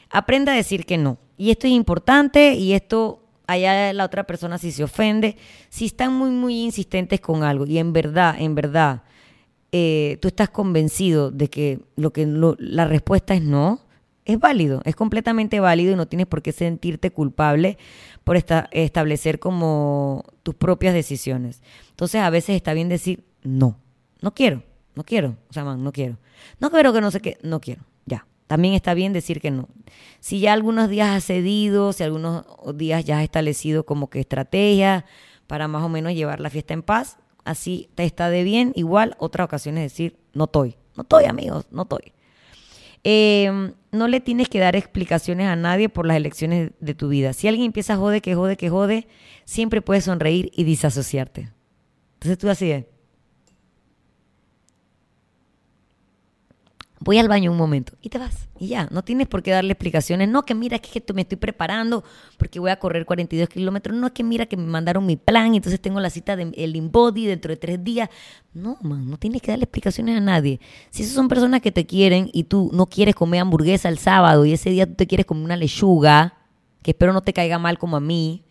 Aprenda 0.09 0.53
a 0.53 0.55
decir 0.55 0.85
que 0.85 0.97
no. 0.97 1.17
Y 1.37 1.51
esto 1.51 1.67
es 1.67 1.73
importante 1.73 2.53
y 2.53 2.73
esto 2.73 3.21
allá 3.45 3.93
la 3.93 4.05
otra 4.05 4.25
persona 4.25 4.57
si 4.57 4.71
se 4.71 4.83
ofende, 4.83 5.37
si 5.69 5.85
están 5.85 6.13
muy, 6.13 6.29
muy 6.29 6.63
insistentes 6.63 7.19
con 7.19 7.43
algo 7.43 7.65
y 7.65 7.77
en 7.77 7.93
verdad, 7.93 8.35
en 8.39 8.55
verdad, 8.55 9.03
eh, 9.71 10.17
tú 10.21 10.27
estás 10.27 10.49
convencido 10.49 11.31
de 11.31 11.49
que, 11.49 11.79
lo 11.95 12.13
que 12.13 12.25
la 12.59 12.85
respuesta 12.85 13.33
es 13.33 13.41
no, 13.41 13.81
es 14.25 14.39
válido, 14.39 14.81
es 14.83 14.95
completamente 14.95 15.59
válido 15.59 15.93
y 15.93 15.95
no 15.95 16.07
tienes 16.07 16.27
por 16.27 16.41
qué 16.41 16.51
sentirte 16.51 17.11
culpable 17.11 17.77
por 18.23 18.35
establecer 18.35 19.39
como 19.39 20.25
tus 20.43 20.53
propias 20.55 20.93
decisiones. 20.93 21.61
Entonces 21.89 22.21
a 22.21 22.29
veces 22.29 22.55
está 22.57 22.73
bien 22.73 22.89
decir 22.89 23.23
no, 23.43 23.79
no 24.21 24.33
quiero, 24.33 24.63
no 24.95 25.03
quiero, 25.03 25.37
o 25.49 25.53
sea, 25.53 25.63
man, 25.63 25.83
no 25.83 25.91
quiero. 25.93 26.17
No 26.59 26.69
quiero 26.69 26.91
que 26.91 27.01
no 27.01 27.09
sé 27.09 27.21
qué, 27.21 27.37
no 27.41 27.61
quiero, 27.61 27.83
ya. 28.05 28.27
También 28.47 28.73
está 28.73 28.93
bien 28.93 29.13
decir 29.13 29.41
que 29.41 29.51
no. 29.51 29.69
Si 30.19 30.39
ya 30.39 30.53
algunos 30.53 30.89
días 30.89 31.09
has 31.09 31.25
cedido, 31.25 31.93
si 31.93 32.03
algunos 32.03 32.45
días 32.75 33.05
ya 33.05 33.19
has 33.19 33.23
establecido 33.23 33.85
como 33.85 34.09
que 34.09 34.19
estrategia 34.19 35.05
para 35.47 35.67
más 35.67 35.83
o 35.83 35.89
menos 35.89 36.13
llevar 36.13 36.39
la 36.39 36.49
fiesta 36.49 36.73
en 36.73 36.83
paz, 36.83 37.17
así 37.47 37.89
te 37.95 38.03
está 38.03 38.29
de 38.29 38.43
bien. 38.43 38.73
Igual, 38.75 39.15
otras 39.19 39.45
ocasiones 39.45 39.83
decir, 39.83 40.17
no 40.33 40.45
estoy, 40.45 40.75
no 40.95 41.03
estoy 41.03 41.25
amigos, 41.25 41.65
no 41.71 41.83
estoy. 41.83 42.13
Em, 43.03 43.73
no 43.91 44.07
le 44.07 44.19
tienes 44.19 44.49
que 44.49 44.59
dar 44.59 44.75
explicaciones 44.75 45.47
a 45.47 45.55
nadie 45.55 45.87
por 45.87 46.05
las 46.05 46.17
elecciones 46.17 46.71
de 46.79 46.93
tu 46.93 47.07
vida. 47.07 47.33
Si 47.33 47.47
alguien 47.47 47.67
empieza 47.67 47.93
a 47.93 47.97
jode, 47.97 48.21
que 48.21 48.35
jode, 48.35 48.57
que 48.57 48.69
jode, 48.69 49.07
siempre 49.45 49.81
puedes 49.81 50.03
sonreír 50.03 50.51
y 50.53 50.63
disasociarte. 50.65 51.51
Entonces 52.15 52.37
tú 52.37 52.49
así 52.49 52.71
es. 52.71 52.85
Voy 56.99 57.17
al 57.17 57.27
baño 57.27 57.51
un 57.51 57.57
momento 57.57 57.93
y 58.01 58.09
te 58.09 58.17
vas. 58.17 58.47
Y 58.59 58.67
ya, 58.69 58.87
no 58.91 59.03
tienes 59.03 59.27
por 59.27 59.43
qué 59.43 59.51
darle 59.51 59.73
explicaciones. 59.73 60.29
No, 60.29 60.43
que 60.43 60.55
mira, 60.55 60.79
que, 60.79 61.03
me 61.13 61.21
estoy 61.21 61.37
preparando 61.37 62.03
porque 62.37 62.59
voy 62.59 62.71
a 62.71 62.79
correr 62.79 63.05
42 63.05 63.49
kilómetros. 63.49 63.95
No, 63.95 64.07
es 64.07 64.13
que 64.13 64.23
mira, 64.23 64.45
que 64.45 64.57
me 64.57 64.65
mandaron 64.65 65.05
mi 65.05 65.15
plan 65.15 65.53
entonces 65.53 65.79
tengo 65.79 65.99
la 65.99 66.09
cita 66.09 66.35
del 66.35 66.51
de, 66.51 66.77
InBody 66.77 67.25
dentro 67.25 67.49
de 67.49 67.57
tres 67.57 67.83
días. 67.83 68.09
No, 68.53 68.77
man, 68.81 69.09
no 69.09 69.17
tienes 69.17 69.41
que 69.41 69.51
darle 69.51 69.65
explicaciones 69.65 70.17
a 70.17 70.21
nadie. 70.21 70.59
Si 70.89 71.03
esas 71.03 71.13
son 71.13 71.27
personas 71.27 71.61
que 71.61 71.71
te 71.71 71.85
quieren 71.85 72.29
y 72.33 72.43
tú 72.43 72.71
no 72.73 72.87
quieres 72.87 73.15
comer 73.15 73.41
hamburguesa 73.41 73.89
el 73.89 73.99
sábado 73.99 74.45
y 74.45 74.53
ese 74.53 74.69
día 74.71 74.87
tú 74.87 74.95
te 74.95 75.07
quieres 75.07 75.25
comer 75.25 75.45
una 75.45 75.57
lechuga, 75.57 76.33
que 76.81 76.91
espero 76.91 77.13
no 77.13 77.21
te 77.21 77.33
caiga 77.33 77.59
mal 77.59 77.77
como 77.77 77.97
a 77.97 77.99
mí, 77.99 78.43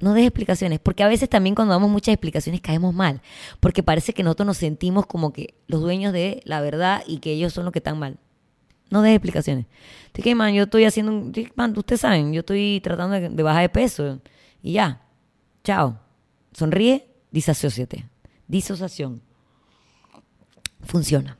no 0.00 0.14
des 0.14 0.26
explicaciones, 0.26 0.80
porque 0.80 1.02
a 1.02 1.08
veces 1.08 1.28
también 1.28 1.54
cuando 1.54 1.74
damos 1.74 1.90
muchas 1.90 2.14
explicaciones 2.14 2.60
caemos 2.60 2.94
mal, 2.94 3.20
porque 3.60 3.82
parece 3.82 4.12
que 4.12 4.22
nosotros 4.22 4.46
nos 4.46 4.56
sentimos 4.56 5.06
como 5.06 5.32
que 5.32 5.54
los 5.66 5.80
dueños 5.80 6.12
de 6.12 6.42
la 6.44 6.60
verdad 6.60 7.02
y 7.06 7.18
que 7.18 7.32
ellos 7.32 7.52
son 7.52 7.64
los 7.64 7.72
que 7.72 7.78
están 7.78 7.98
mal. 7.98 8.18
No 8.90 9.02
des 9.02 9.14
explicaciones. 9.14 9.66
Man, 10.34 10.52
yo 10.52 10.64
estoy 10.64 10.84
haciendo 10.84 11.12
un... 11.12 11.32
Man, 11.54 11.74
ustedes 11.76 12.00
saben, 12.00 12.32
yo 12.32 12.40
estoy 12.40 12.80
tratando 12.82 13.20
de, 13.20 13.42
bajar 13.42 13.62
de 13.62 13.68
peso 13.68 14.20
y 14.62 14.72
ya. 14.72 15.02
Chao. 15.62 16.00
Sonríe, 16.52 17.06
disasociate. 17.30 18.06
Disociación. 18.48 19.22
Funciona. 20.82 21.38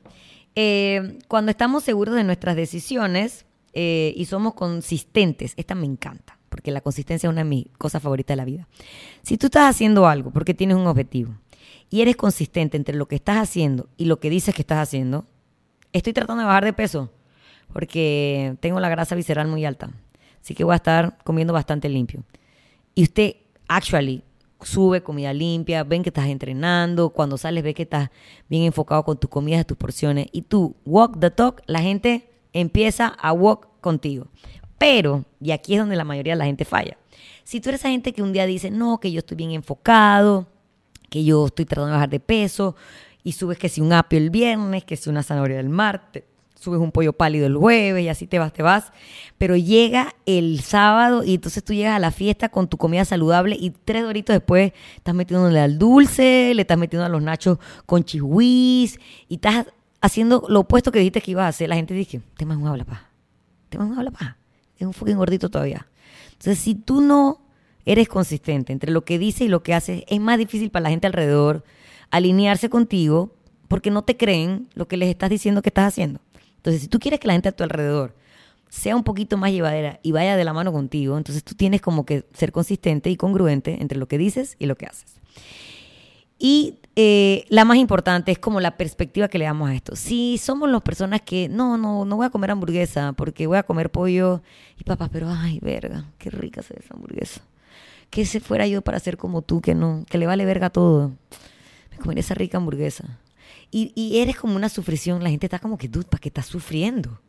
Eh, 0.55 1.19
cuando 1.27 1.51
estamos 1.51 1.83
seguros 1.83 2.15
de 2.15 2.23
nuestras 2.23 2.55
decisiones 2.55 3.45
eh, 3.73 4.13
y 4.15 4.25
somos 4.25 4.53
consistentes, 4.53 5.53
esta 5.57 5.75
me 5.75 5.87
encanta 5.87 6.37
porque 6.51 6.69
la 6.69 6.81
consistencia 6.81 7.27
es 7.27 7.31
una 7.31 7.43
de 7.43 7.49
mis 7.49 7.65
cosas 7.77 8.03
favoritas 8.03 8.33
de 8.33 8.37
la 8.37 8.45
vida. 8.45 8.67
Si 9.23 9.37
tú 9.37 9.47
estás 9.47 9.69
haciendo 9.73 10.05
algo 10.05 10.31
porque 10.31 10.53
tienes 10.53 10.75
un 10.75 10.85
objetivo 10.85 11.33
y 11.89 12.01
eres 12.01 12.17
consistente 12.17 12.75
entre 12.75 12.95
lo 12.95 13.07
que 13.07 13.15
estás 13.15 13.37
haciendo 13.37 13.87
y 13.95 14.05
lo 14.05 14.19
que 14.19 14.29
dices 14.29 14.53
que 14.53 14.61
estás 14.61 14.79
haciendo, 14.79 15.25
estoy 15.93 16.11
tratando 16.11 16.41
de 16.41 16.47
bajar 16.47 16.65
de 16.65 16.73
peso 16.73 17.09
porque 17.71 18.57
tengo 18.59 18.81
la 18.81 18.89
grasa 18.89 19.15
visceral 19.15 19.47
muy 19.47 19.65
alta. 19.65 19.91
Así 20.41 20.53
que 20.53 20.65
voy 20.65 20.73
a 20.73 20.75
estar 20.75 21.17
comiendo 21.23 21.53
bastante 21.53 21.87
limpio. 21.87 22.23
Y 22.95 23.03
usted, 23.03 23.35
actually, 23.69 24.23
sube 24.61 25.01
comida 25.01 25.33
limpia, 25.33 25.85
ven 25.85 26.03
que 26.03 26.09
estás 26.09 26.27
entrenando, 26.27 27.11
cuando 27.11 27.37
sales 27.37 27.63
ve 27.63 27.73
que 27.73 27.83
estás 27.83 28.09
bien 28.49 28.63
enfocado 28.63 29.03
con 29.03 29.17
tus 29.17 29.29
comidas, 29.29 29.65
tus 29.65 29.77
porciones, 29.77 30.27
y 30.33 30.41
tú 30.41 30.75
walk 30.85 31.17
the 31.19 31.31
talk, 31.31 31.61
la 31.65 31.79
gente 31.79 32.29
empieza 32.53 33.07
a 33.07 33.31
walk 33.31 33.67
contigo. 33.79 34.27
Pero, 34.81 35.25
y 35.39 35.51
aquí 35.51 35.75
es 35.75 35.79
donde 35.79 35.95
la 35.95 36.03
mayoría 36.03 36.33
de 36.33 36.39
la 36.39 36.45
gente 36.45 36.65
falla, 36.65 36.97
si 37.43 37.61
tú 37.61 37.69
eres 37.69 37.81
esa 37.81 37.89
gente 37.89 38.13
que 38.13 38.23
un 38.23 38.33
día 38.33 38.47
dice, 38.47 38.71
no, 38.71 38.99
que 38.99 39.11
yo 39.11 39.19
estoy 39.19 39.37
bien 39.37 39.51
enfocado, 39.51 40.47
que 41.07 41.23
yo 41.23 41.45
estoy 41.45 41.65
tratando 41.65 41.89
de 41.89 41.93
bajar 41.93 42.09
de 42.09 42.19
peso, 42.19 42.75
y 43.23 43.33
subes 43.33 43.59
que 43.59 43.69
si 43.69 43.79
un 43.79 43.93
apio 43.93 44.17
el 44.17 44.31
viernes, 44.31 44.83
que 44.83 44.97
si 44.97 45.07
una 45.11 45.21
zanahoria 45.21 45.59
el 45.59 45.69
martes, 45.69 46.23
subes 46.55 46.79
un 46.79 46.91
pollo 46.91 47.13
pálido 47.13 47.45
el 47.45 47.55
jueves 47.57 48.03
y 48.03 48.09
así 48.09 48.25
te 48.25 48.39
vas, 48.39 48.53
te 48.53 48.63
vas. 48.63 48.91
Pero 49.37 49.55
llega 49.55 50.15
el 50.25 50.61
sábado 50.61 51.23
y 51.23 51.35
entonces 51.35 51.63
tú 51.63 51.73
llegas 51.73 51.95
a 51.95 51.99
la 51.99 52.09
fiesta 52.09 52.49
con 52.49 52.67
tu 52.67 52.77
comida 52.77 53.05
saludable 53.05 53.55
y 53.59 53.69
tres 53.69 54.01
doritos 54.01 54.33
después 54.33 54.73
estás 54.95 55.13
metiéndole 55.13 55.59
al 55.59 55.77
dulce, 55.77 56.53
le 56.55 56.61
estás 56.63 56.79
metiendo 56.79 57.05
a 57.05 57.09
los 57.09 57.21
nachos 57.21 57.59
con 57.85 58.03
chihuís 58.03 58.99
y 59.29 59.35
estás 59.35 59.67
haciendo 60.01 60.43
lo 60.49 60.61
opuesto 60.61 60.91
que 60.91 60.97
dijiste 60.97 61.21
que 61.21 61.29
ibas 61.29 61.45
a 61.45 61.49
hacer. 61.49 61.69
La 61.69 61.75
gente 61.75 61.93
dice, 61.93 62.19
te 62.35 62.47
más 62.47 62.57
un 62.57 62.65
habla 62.65 62.83
pa, 62.83 63.11
te 63.69 63.77
más 63.77 63.87
un 63.87 63.99
habla 63.99 64.09
pa 64.09 64.40
es 64.83 64.87
un 64.87 64.93
fucking 64.93 65.17
gordito 65.17 65.49
todavía. 65.49 65.87
Entonces, 66.33 66.59
si 66.59 66.75
tú 66.75 67.01
no 67.01 67.41
eres 67.85 68.07
consistente 68.07 68.73
entre 68.73 68.91
lo 68.91 69.03
que 69.03 69.19
dices 69.19 69.41
y 69.41 69.47
lo 69.47 69.63
que 69.63 69.73
haces, 69.73 70.03
es 70.07 70.19
más 70.19 70.37
difícil 70.37 70.69
para 70.69 70.83
la 70.83 70.89
gente 70.89 71.07
alrededor 71.07 71.63
alinearse 72.09 72.69
contigo 72.69 73.35
porque 73.67 73.89
no 73.89 74.03
te 74.03 74.17
creen 74.17 74.67
lo 74.73 74.87
que 74.87 74.97
les 74.97 75.09
estás 75.09 75.29
diciendo 75.29 75.61
que 75.61 75.69
estás 75.69 75.87
haciendo. 75.87 76.19
Entonces, 76.57 76.81
si 76.81 76.87
tú 76.87 76.99
quieres 76.99 77.19
que 77.19 77.27
la 77.27 77.33
gente 77.33 77.49
a 77.49 77.53
tu 77.53 77.63
alrededor 77.63 78.15
sea 78.69 78.95
un 78.95 79.03
poquito 79.03 79.37
más 79.37 79.51
llevadera 79.51 79.99
y 80.03 80.11
vaya 80.11 80.35
de 80.35 80.43
la 80.43 80.53
mano 80.53 80.71
contigo, 80.71 81.17
entonces 81.17 81.43
tú 81.43 81.55
tienes 81.55 81.81
como 81.81 82.05
que 82.05 82.25
ser 82.33 82.51
consistente 82.51 83.09
y 83.09 83.17
congruente 83.17 83.77
entre 83.81 83.97
lo 83.97 84.07
que 84.07 84.17
dices 84.17 84.55
y 84.59 84.65
lo 84.65 84.75
que 84.75 84.85
haces. 84.85 85.15
Y 86.43 86.79
eh, 86.95 87.45
la 87.49 87.65
más 87.65 87.77
importante 87.77 88.31
es 88.31 88.39
como 88.39 88.59
la 88.59 88.75
perspectiva 88.75 89.27
que 89.27 89.37
le 89.37 89.45
damos 89.45 89.69
a 89.69 89.75
esto. 89.75 89.95
Si 89.95 90.39
somos 90.39 90.67
las 90.71 90.81
personas 90.81 91.21
que, 91.21 91.47
no, 91.47 91.77
no, 91.77 92.03
no 92.03 92.15
voy 92.15 92.25
a 92.25 92.31
comer 92.31 92.49
hamburguesa 92.49 93.13
porque 93.13 93.45
voy 93.45 93.59
a 93.59 93.63
comer 93.63 93.91
pollo 93.91 94.41
y 94.79 94.83
papá, 94.83 95.07
pero 95.13 95.29
ay, 95.29 95.59
verga, 95.61 96.09
qué 96.17 96.31
rica 96.31 96.63
se 96.63 96.73
ve 96.73 96.81
esa 96.83 96.95
hamburguesa. 96.95 97.41
Que 98.09 98.25
se 98.25 98.39
fuera 98.39 98.65
yo 98.65 98.81
para 98.81 98.99
ser 98.99 99.17
como 99.17 99.43
tú, 99.43 99.61
que 99.61 99.75
no, 99.75 100.03
que 100.09 100.17
le 100.17 100.25
vale 100.25 100.43
verga 100.45 100.71
todo. 100.71 101.11
Me 101.91 101.97
comeré 101.99 102.21
esa 102.21 102.33
rica 102.33 102.57
hamburguesa. 102.57 103.19
Y, 103.69 103.91
y 103.93 104.17
eres 104.17 104.35
como 104.35 104.55
una 104.55 104.69
sufrición, 104.69 105.23
la 105.23 105.29
gente 105.29 105.45
está 105.45 105.59
como 105.59 105.77
que, 105.77 105.89
tú, 105.89 106.01
¿para 106.01 106.19
qué 106.19 106.29
estás 106.29 106.47
sufriendo? 106.47 107.21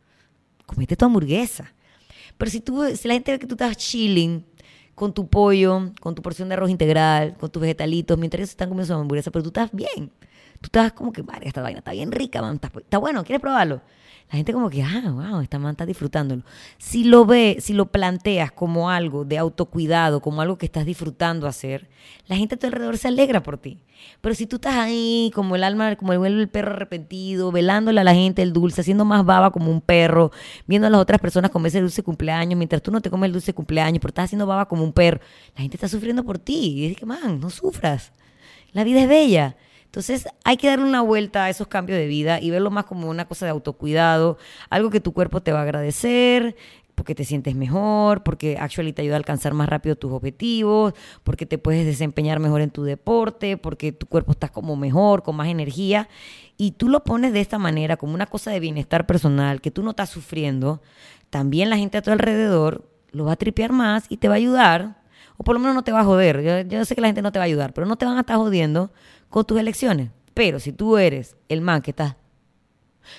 Comete 0.65 0.95
tu 0.95 1.05
hamburguesa. 1.05 1.71
Pero 2.35 2.49
si, 2.49 2.61
tú, 2.61 2.83
si 2.95 3.07
la 3.07 3.13
gente 3.13 3.31
ve 3.31 3.37
que 3.37 3.45
tú 3.45 3.53
estás 3.53 3.77
chilling, 3.77 4.43
con 4.95 5.13
tu 5.13 5.27
pollo, 5.27 5.91
con 5.99 6.15
tu 6.15 6.21
porción 6.21 6.49
de 6.49 6.55
arroz 6.55 6.69
integral, 6.69 7.35
con 7.37 7.49
tus 7.49 7.61
vegetalitos, 7.61 8.17
mientras 8.17 8.39
ellos 8.39 8.49
están 8.51 8.69
comiendo 8.69 8.95
hamburguesa, 8.95 9.31
pero 9.31 9.43
tú 9.43 9.49
estás 9.49 9.71
bien. 9.71 10.11
Tú 10.61 10.67
estás 10.67 10.93
como 10.93 11.11
que, 11.11 11.21
vale, 11.21 11.47
esta 11.47 11.61
vaina 11.61 11.79
está 11.79 11.91
bien 11.91 12.11
rica, 12.11 12.41
man, 12.41 12.59
está 12.61 12.97
bueno, 12.97 13.23
¿quieres 13.23 13.41
probarlo? 13.41 13.81
La 14.31 14.37
gente 14.37 14.51
como 14.51 14.69
que, 14.69 14.81
ah, 14.81 15.11
wow, 15.11 15.41
esta 15.41 15.59
man 15.59 15.71
está 15.71 15.85
disfrutándolo. 15.85 16.43
Si 16.77 17.03
lo 17.03 17.25
ve, 17.25 17.57
si 17.59 17.73
lo 17.73 17.91
planteas 17.91 18.51
como 18.51 18.89
algo 18.89 19.25
de 19.25 19.37
autocuidado, 19.37 20.21
como 20.21 20.41
algo 20.41 20.57
que 20.57 20.65
estás 20.65 20.85
disfrutando 20.85 21.47
hacer, 21.47 21.87
la 22.27 22.35
gente 22.35 22.55
a 22.55 22.57
tu 22.57 22.65
alrededor 22.65 22.97
se 22.97 23.09
alegra 23.09 23.43
por 23.43 23.57
ti. 23.57 23.79
Pero 24.21 24.35
si 24.35 24.47
tú 24.47 24.55
estás 24.55 24.75
ahí 24.75 25.31
como 25.35 25.55
el 25.55 25.63
alma, 25.63 25.95
como 25.95 26.13
el, 26.13 26.39
el 26.39 26.49
perro 26.49 26.71
arrepentido, 26.71 27.51
velándole 27.51 28.01
a 28.01 28.03
la 28.03 28.13
gente 28.13 28.41
el 28.41 28.53
dulce, 28.53 28.81
haciendo 28.81 29.05
más 29.05 29.23
baba 29.25 29.51
como 29.51 29.71
un 29.71 29.81
perro, 29.81 30.31
viendo 30.65 30.87
a 30.87 30.89
las 30.89 31.01
otras 31.01 31.21
personas 31.21 31.51
comer 31.51 31.75
el 31.75 31.83
dulce 31.83 32.03
cumpleaños, 32.03 32.57
mientras 32.57 32.81
tú 32.81 32.91
no 32.91 33.01
te 33.01 33.09
comes 33.09 33.27
el 33.27 33.33
dulce 33.33 33.53
cumpleaños, 33.53 33.99
pero 33.99 34.09
estás 34.09 34.25
haciendo 34.25 34.47
baba 34.47 34.67
como 34.67 34.83
un 34.83 34.93
perro, 34.93 35.19
la 35.55 35.61
gente 35.61 35.77
está 35.77 35.87
sufriendo 35.87 36.23
por 36.23 36.39
ti. 36.39 36.73
Y 36.73 36.85
es 36.87 36.97
que, 36.97 37.05
man, 37.05 37.39
no 37.39 37.49
sufras. 37.49 38.13
La 38.71 38.83
vida 38.83 39.03
es 39.03 39.07
bella. 39.07 39.55
Entonces 39.93 40.27
hay 40.43 40.57
que 40.57 40.69
darle 40.69 40.85
una 40.85 41.01
vuelta 41.01 41.43
a 41.43 41.51
esos 41.51 41.67
cambios 41.67 41.99
de 41.99 42.07
vida 42.07 42.41
y 42.41 42.49
verlo 42.49 42.71
más 42.71 42.85
como 42.85 43.11
una 43.11 43.25
cosa 43.25 43.45
de 43.45 43.51
autocuidado, 43.51 44.39
algo 44.71 44.89
que 44.89 44.99
tu 44.99 45.13
cuerpo 45.13 45.43
te 45.43 45.51
va 45.51 45.59
a 45.59 45.61
agradecer, 45.61 46.55
porque 46.95 47.13
te 47.13 47.23
sientes 47.23 47.53
mejor, 47.53 48.23
porque 48.23 48.57
actually 48.59 48.91
te 48.91 49.03
ayuda 49.03 49.13
a 49.13 49.17
alcanzar 49.17 49.53
más 49.53 49.69
rápido 49.69 49.95
tus 49.95 50.11
objetivos, 50.11 50.95
porque 51.21 51.45
te 51.45 51.59
puedes 51.59 51.85
desempeñar 51.85 52.39
mejor 52.39 52.61
en 52.61 52.71
tu 52.71 52.83
deporte, 52.83 53.55
porque 53.55 53.91
tu 53.91 54.07
cuerpo 54.07 54.31
está 54.31 54.49
como 54.49 54.75
mejor, 54.75 55.21
con 55.21 55.35
más 55.35 55.47
energía. 55.47 56.09
Y 56.57 56.71
tú 56.71 56.89
lo 56.89 57.03
pones 57.03 57.31
de 57.31 57.41
esta 57.41 57.59
manera, 57.59 57.95
como 57.95 58.15
una 58.15 58.25
cosa 58.25 58.49
de 58.49 58.59
bienestar 58.59 59.05
personal, 59.05 59.61
que 59.61 59.69
tú 59.69 59.83
no 59.83 59.91
estás 59.91 60.09
sufriendo, 60.09 60.81
también 61.29 61.69
la 61.69 61.77
gente 61.77 61.99
a 61.99 62.01
tu 62.01 62.09
alrededor 62.09 62.89
lo 63.11 63.25
va 63.25 63.33
a 63.33 63.35
tripear 63.35 63.71
más 63.71 64.05
y 64.09 64.17
te 64.17 64.27
va 64.27 64.33
a 64.33 64.37
ayudar, 64.37 65.02
o 65.37 65.43
por 65.43 65.55
lo 65.55 65.59
menos 65.59 65.75
no 65.75 65.83
te 65.83 65.91
va 65.91 66.01
a 66.01 66.03
joder. 66.03 66.67
Yo, 66.67 66.85
sé 66.85 66.95
que 66.95 67.01
la 67.01 67.07
gente 67.07 67.21
no 67.21 67.31
te 67.31 67.39
va 67.39 67.43
a 67.43 67.47
ayudar, 67.47 67.73
pero 67.73 67.87
no 67.87 67.95
te 67.97 68.05
van 68.05 68.17
a 68.17 68.21
estar 68.21 68.37
jodiendo 68.37 68.91
con 69.29 69.45
tus 69.45 69.59
elecciones. 69.59 70.11
Pero 70.33 70.59
si 70.59 70.71
tú 70.71 70.97
eres 70.97 71.35
el 71.49 71.61
man 71.61 71.81
que 71.81 71.91
está 71.91 72.17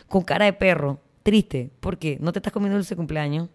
con 0.09 0.23
cara 0.23 0.47
de 0.47 0.53
perro, 0.53 1.01
triste, 1.23 1.71
porque 1.81 2.19
no 2.21 2.33
te 2.33 2.39
estás 2.39 2.53
comiendo 2.53 2.77
dulce 2.77 2.97
cumpleaños, 2.97 3.49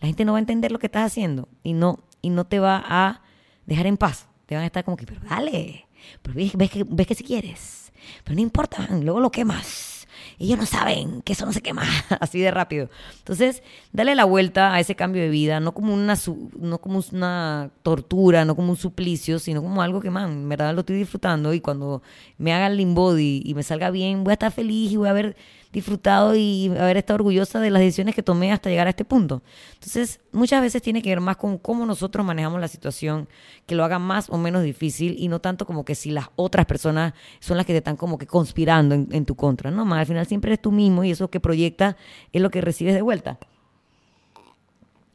la 0.00 0.06
gente 0.06 0.24
no 0.24 0.32
va 0.32 0.38
a 0.38 0.40
entender 0.40 0.72
lo 0.72 0.78
que 0.78 0.86
estás 0.86 1.06
haciendo 1.06 1.48
y 1.62 1.72
no, 1.72 2.00
y 2.22 2.30
no 2.30 2.44
te 2.46 2.58
va 2.58 2.82
a 2.86 3.22
dejar 3.66 3.86
en 3.86 3.96
paz. 3.96 4.28
Te 4.46 4.54
van 4.54 4.64
a 4.64 4.66
estar 4.66 4.84
como 4.84 4.96
que, 4.96 5.06
pero 5.06 5.20
dale, 5.28 5.86
pero 6.22 6.34
ves, 6.34 6.70
que, 6.70 6.84
ves 6.88 7.06
que 7.06 7.14
si 7.14 7.24
quieres, 7.24 7.92
pero 8.22 8.36
no 8.36 8.42
importa, 8.42 8.86
luego 8.90 9.20
lo 9.20 9.30
quemas 9.30 9.95
ellos 10.38 10.58
no 10.58 10.66
saben 10.66 11.22
que 11.22 11.32
eso 11.32 11.46
no 11.46 11.52
se 11.52 11.62
quema 11.62 11.82
así 12.20 12.40
de 12.40 12.50
rápido. 12.50 12.88
Entonces, 13.18 13.62
dale 13.92 14.14
la 14.14 14.24
vuelta 14.24 14.74
a 14.74 14.80
ese 14.80 14.94
cambio 14.94 15.22
de 15.22 15.28
vida, 15.28 15.60
no 15.60 15.74
como 15.74 15.94
una, 15.94 16.16
no 16.58 16.80
como 16.80 17.02
una 17.12 17.70
tortura, 17.82 18.44
no 18.44 18.56
como 18.56 18.70
un 18.70 18.76
suplicio, 18.76 19.38
sino 19.38 19.62
como 19.62 19.82
algo 19.82 20.00
que, 20.00 20.10
man, 20.10 20.30
en 20.30 20.48
verdad 20.48 20.74
lo 20.74 20.80
estoy 20.80 20.96
disfrutando 20.96 21.54
y 21.54 21.60
cuando 21.60 22.02
me 22.38 22.52
haga 22.52 22.66
el 22.66 22.86
body 22.94 23.42
y 23.44 23.54
me 23.54 23.62
salga 23.62 23.90
bien, 23.90 24.24
voy 24.24 24.32
a 24.32 24.34
estar 24.34 24.52
feliz 24.52 24.92
y 24.92 24.96
voy 24.96 25.08
a 25.08 25.12
ver 25.12 25.36
disfrutado 25.72 26.34
y 26.34 26.68
haber 26.78 26.96
estado 26.96 27.16
orgullosa 27.16 27.60
de 27.60 27.70
las 27.70 27.80
decisiones 27.82 28.14
que 28.14 28.22
tomé 28.22 28.50
hasta 28.50 28.70
llegar 28.70 28.86
a 28.86 28.90
este 28.90 29.04
punto. 29.04 29.42
Entonces, 29.74 30.20
muchas 30.32 30.62
veces 30.62 30.80
tiene 30.80 31.02
que 31.02 31.10
ver 31.10 31.20
más 31.20 31.36
con 31.36 31.58
cómo 31.58 31.84
nosotros 31.84 32.24
manejamos 32.24 32.60
la 32.60 32.68
situación, 32.68 33.28
que 33.66 33.74
lo 33.74 33.84
haga 33.84 33.98
más 33.98 34.30
o 34.30 34.38
menos 34.38 34.62
difícil 34.62 35.16
y 35.18 35.28
no 35.28 35.40
tanto 35.40 35.66
como 35.66 35.84
que 35.84 35.94
si 35.94 36.10
las 36.10 36.28
otras 36.36 36.64
personas 36.64 37.12
son 37.40 37.58
las 37.58 37.66
que 37.66 37.74
te 37.74 37.78
están 37.78 37.96
como 37.96 38.16
que 38.16 38.26
conspirando 38.26 38.94
en, 38.94 39.26
tu 39.26 39.34
contra, 39.34 39.70
¿no? 39.70 39.84
Más 39.84 40.00
al 40.00 40.06
final 40.06 40.25
siempre 40.26 40.50
eres 40.50 40.62
tú 40.62 40.72
mismo 40.72 41.04
y 41.04 41.10
eso 41.10 41.30
que 41.30 41.40
proyecta 41.40 41.96
es 42.32 42.42
lo 42.42 42.50
que 42.50 42.60
recibes 42.60 42.94
de 42.94 43.02
vuelta. 43.02 43.38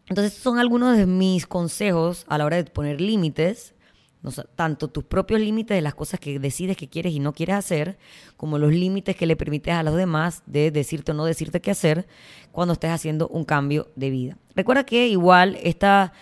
Entonces, 0.08 0.34
son 0.34 0.60
algunos 0.60 0.98
de 0.98 1.06
mis 1.06 1.48
consejos 1.48 2.26
a 2.28 2.38
la 2.38 2.46
hora 2.46 2.58
de 2.58 2.66
poner 2.66 3.00
límites 3.00 3.74
tanto 4.56 4.88
tus 4.90 5.04
propios 5.04 5.40
límites 5.40 5.76
de 5.76 5.82
las 5.82 5.96
cosas 5.96 6.20
que 6.20 6.40
decides 6.40 6.78
que 6.78 6.88
quieres 6.88 7.14
y 7.14 7.20
no 7.20 7.34
quieres 7.34 7.56
hacer, 7.56 7.98
como 8.38 8.58
los 8.58 8.72
límites 8.72 9.16
que 9.16 9.26
le 9.26 9.36
permites 9.36 9.74
a 9.74 9.84
los 9.84 9.96
demás 9.96 10.44
de 10.46 10.72
decirte 10.72 11.12
o 11.12 11.16
no 11.16 11.26
decirte 11.26 11.60
qué 11.60 11.72
hacer 11.72 12.08
cuando 12.52 12.74
estés 12.74 12.92
haciendo 12.92 13.28
un 13.30 13.46
cambio 13.46 13.88
de 13.96 14.10
vida. 14.10 14.38
Recuerda 14.56 14.84
que 14.84 15.08
igual 15.08 15.58
esta, 15.64 16.14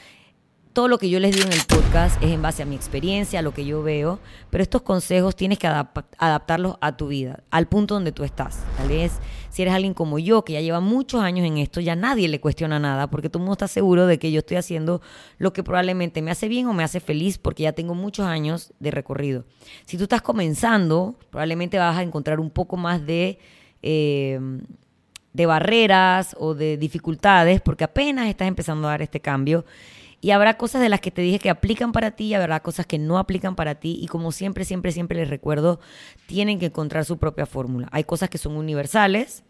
todo 0.74 0.88
lo 0.88 1.00
que 1.00 1.10
yo 1.10 1.20
les 1.20 1.36
digo 1.36 1.48
en 1.48 1.54
el 1.54 1.66
podcast 1.66 2.22
es 2.22 2.30
en 2.30 2.42
base 2.42 2.62
a 2.62 2.66
mi 2.66 2.76
experiencia, 2.76 3.40
a 3.40 3.42
lo 3.42 3.54
que 3.54 3.66
yo 3.66 3.82
veo, 3.82 4.20
pero 4.50 4.62
estos 4.62 4.84
consejos 4.84 5.36
tienes 5.36 5.58
que 5.58 5.68
adaptarlos 5.68 6.78
a 6.80 6.96
tu 6.96 7.08
vida, 7.08 7.44
al 7.50 7.68
punto 7.68 7.96
donde 7.96 8.12
tú 8.12 8.24
estás. 8.24 8.64
Tal 8.78 8.90
vez 8.90 9.14
si 9.50 9.64
eres 9.64 9.74
alguien 9.74 9.96
como 9.96 10.20
yo, 10.20 10.46
que 10.46 10.54
ya 10.54 10.62
lleva 10.62 10.80
muchos 10.80 11.22
años 11.22 11.46
en 11.48 11.58
esto, 11.58 11.82
ya 11.82 11.96
nadie 11.96 12.28
le 12.28 12.40
cuestiona 12.40 12.78
nada, 12.78 13.10
porque 13.10 13.30
todo 13.30 13.40
el 13.40 13.46
mundo 13.46 13.54
está 13.54 13.68
seguro 13.68 14.06
de 14.06 14.20
que 14.20 14.32
yo 14.32 14.40
estoy 14.40 14.58
haciendo 14.58 15.02
lo 15.40 15.54
que 15.54 15.64
probablemente 15.64 16.22
me 16.22 16.30
hace 16.30 16.48
bien 16.48 16.68
o 16.68 16.74
me 16.74 16.84
hace 16.84 17.00
feliz, 17.00 17.40
porque 17.40 17.64
ya 17.64 17.74
tengo 17.74 17.96
muchos 17.96 18.28
años 18.28 18.72
de 18.80 18.92
recorrido. 18.92 19.46
Si 19.86 19.98
tú 19.98 20.04
estás 20.04 20.22
comenzando, 20.22 21.16
probablemente 21.32 21.80
vas 21.80 21.98
a 21.98 22.04
encontrar 22.04 22.40
un 22.40 22.52
poco 22.52 22.78
más 22.78 23.06
de... 23.06 23.40
Eh, 23.82 24.40
de 25.32 25.46
barreras 25.46 26.36
o 26.40 26.56
de 26.56 26.76
dificultades, 26.76 27.62
porque 27.62 27.84
apenas 27.84 28.28
estás 28.28 28.48
empezando 28.48 28.88
a 28.88 28.92
dar 28.92 29.04
este 29.04 29.20
cambio 29.20 29.64
y 30.22 30.32
habrá 30.32 30.58
cosas 30.58 30.82
de 30.82 30.90
las 30.90 31.00
que 31.00 31.12
te 31.12 31.22
dije 31.22 31.40
que 31.40 31.50
aplican 31.50 31.92
para 31.92 32.12
ti 32.12 32.26
y 32.26 32.34
habrá 32.34 32.60
cosas 32.62 32.86
que 32.86 32.98
no 32.98 33.18
aplican 33.18 33.56
para 33.56 33.76
ti. 33.76 33.98
Y 34.02 34.08
como 34.08 34.32
siempre, 34.32 34.66
siempre, 34.66 34.92
siempre 34.92 35.18
les 35.18 35.30
recuerdo, 35.30 35.80
tienen 36.26 36.60
que 36.60 36.68
encontrar 36.68 37.06
su 37.06 37.18
propia 37.18 37.46
fórmula. 37.46 37.88
Hay 37.92 38.04
cosas 38.04 38.30
que 38.30 38.38
son 38.38 38.58
universales, 38.58 39.44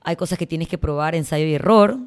hay 0.00 0.16
cosas 0.16 0.38
que 0.38 0.46
tienes 0.46 0.68
que 0.68 0.78
probar 0.78 1.14
ensayo 1.14 1.46
y 1.46 1.54
error. 1.54 1.98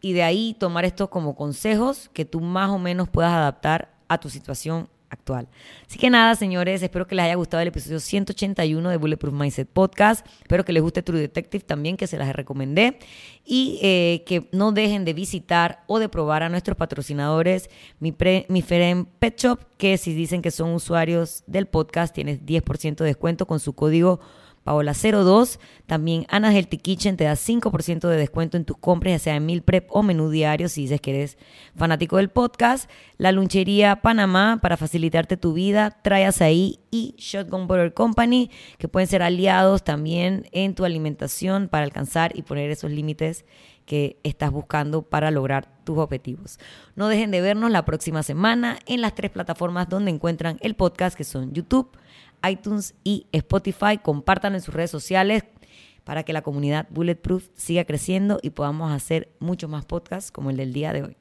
Y 0.00 0.12
de 0.12 0.22
ahí 0.22 0.54
tomar 0.58 0.84
esto 0.84 1.10
como 1.10 1.34
consejos 1.34 2.08
que 2.12 2.24
tú 2.24 2.40
más 2.40 2.70
o 2.70 2.78
menos 2.78 3.08
puedas 3.08 3.32
adaptar 3.32 3.92
a 4.06 4.18
tu 4.18 4.30
situación 4.30 4.88
actual. 5.10 5.48
Así 5.86 5.98
que 5.98 6.10
nada, 6.10 6.34
señores, 6.34 6.82
espero 6.82 7.06
que 7.06 7.14
les 7.14 7.24
haya 7.24 7.34
gustado 7.34 7.60
el 7.60 7.68
episodio 7.68 8.00
181 8.00 8.88
de 8.88 8.96
Bulletproof 8.96 9.34
Mindset 9.34 9.68
Podcast. 9.68 10.26
Espero 10.40 10.64
que 10.64 10.72
les 10.72 10.82
guste 10.82 11.02
True 11.02 11.20
Detective 11.20 11.64
también, 11.64 11.96
que 11.96 12.06
se 12.06 12.18
las 12.18 12.34
recomendé. 12.34 12.98
Y 13.44 13.78
eh, 13.82 14.24
que 14.26 14.48
no 14.52 14.72
dejen 14.72 15.04
de 15.04 15.14
visitar 15.14 15.84
o 15.86 15.98
de 15.98 16.08
probar 16.08 16.42
a 16.42 16.48
nuestros 16.48 16.76
patrocinadores, 16.76 17.70
mi, 17.98 18.12
pre, 18.12 18.46
mi 18.48 18.62
Pet 18.62 19.40
Shop, 19.40 19.60
que 19.78 19.96
si 19.96 20.12
dicen 20.12 20.42
que 20.42 20.50
son 20.50 20.74
usuarios 20.74 21.44
del 21.46 21.66
podcast, 21.66 22.14
tienes 22.14 22.44
10% 22.44 22.96
de 22.96 23.04
descuento 23.06 23.46
con 23.46 23.60
su 23.60 23.72
código 23.72 24.20
Paola02. 24.68 25.58
También 25.86 26.26
Ana 26.28 26.52
Healthy 26.52 26.76
Kitchen 26.76 27.16
te 27.16 27.24
da 27.24 27.32
5% 27.32 28.06
de 28.06 28.16
descuento 28.16 28.58
en 28.58 28.66
tus 28.66 28.76
compras, 28.76 29.12
ya 29.12 29.18
sea 29.18 29.36
en 29.36 29.46
mil 29.46 29.62
prep 29.62 29.88
o 29.90 30.02
menú 30.02 30.28
diario, 30.28 30.68
si 30.68 30.82
dices 30.82 31.00
que 31.00 31.16
eres 31.16 31.38
fanático 31.74 32.18
del 32.18 32.28
podcast. 32.28 32.90
La 33.16 33.32
Lunchería 33.32 34.02
Panamá 34.02 34.58
para 34.60 34.76
facilitarte 34.76 35.38
tu 35.38 35.54
vida. 35.54 35.98
Trae 36.02 36.28
ahí 36.40 36.80
y 36.90 37.14
Shotgun 37.16 37.66
Butter 37.66 37.94
Company, 37.94 38.50
que 38.76 38.88
pueden 38.88 39.08
ser 39.08 39.22
aliados 39.22 39.82
también 39.82 40.46
en 40.52 40.74
tu 40.74 40.84
alimentación 40.84 41.68
para 41.68 41.84
alcanzar 41.84 42.36
y 42.36 42.42
poner 42.42 42.70
esos 42.70 42.90
límites 42.90 43.46
que 43.88 44.18
estás 44.22 44.50
buscando 44.50 45.00
para 45.00 45.30
lograr 45.30 45.66
tus 45.84 45.96
objetivos. 45.96 46.58
No 46.94 47.08
dejen 47.08 47.30
de 47.30 47.40
vernos 47.40 47.70
la 47.70 47.86
próxima 47.86 48.22
semana 48.22 48.78
en 48.84 49.00
las 49.00 49.14
tres 49.14 49.30
plataformas 49.30 49.88
donde 49.88 50.10
encuentran 50.10 50.58
el 50.60 50.74
podcast, 50.74 51.16
que 51.16 51.24
son 51.24 51.54
YouTube, 51.54 51.90
iTunes 52.48 52.94
y 53.04 53.26
Spotify. 53.32 53.98
Compartan 54.02 54.54
en 54.54 54.60
sus 54.60 54.74
redes 54.74 54.90
sociales 54.90 55.44
para 56.04 56.22
que 56.22 56.32
la 56.32 56.42
comunidad 56.42 56.86
Bulletproof 56.90 57.48
siga 57.54 57.84
creciendo 57.84 58.38
y 58.42 58.50
podamos 58.50 58.92
hacer 58.92 59.30
muchos 59.40 59.68
más 59.68 59.84
podcasts 59.84 60.32
como 60.32 60.50
el 60.50 60.56
del 60.56 60.72
día 60.72 60.92
de 60.92 61.02
hoy. 61.02 61.16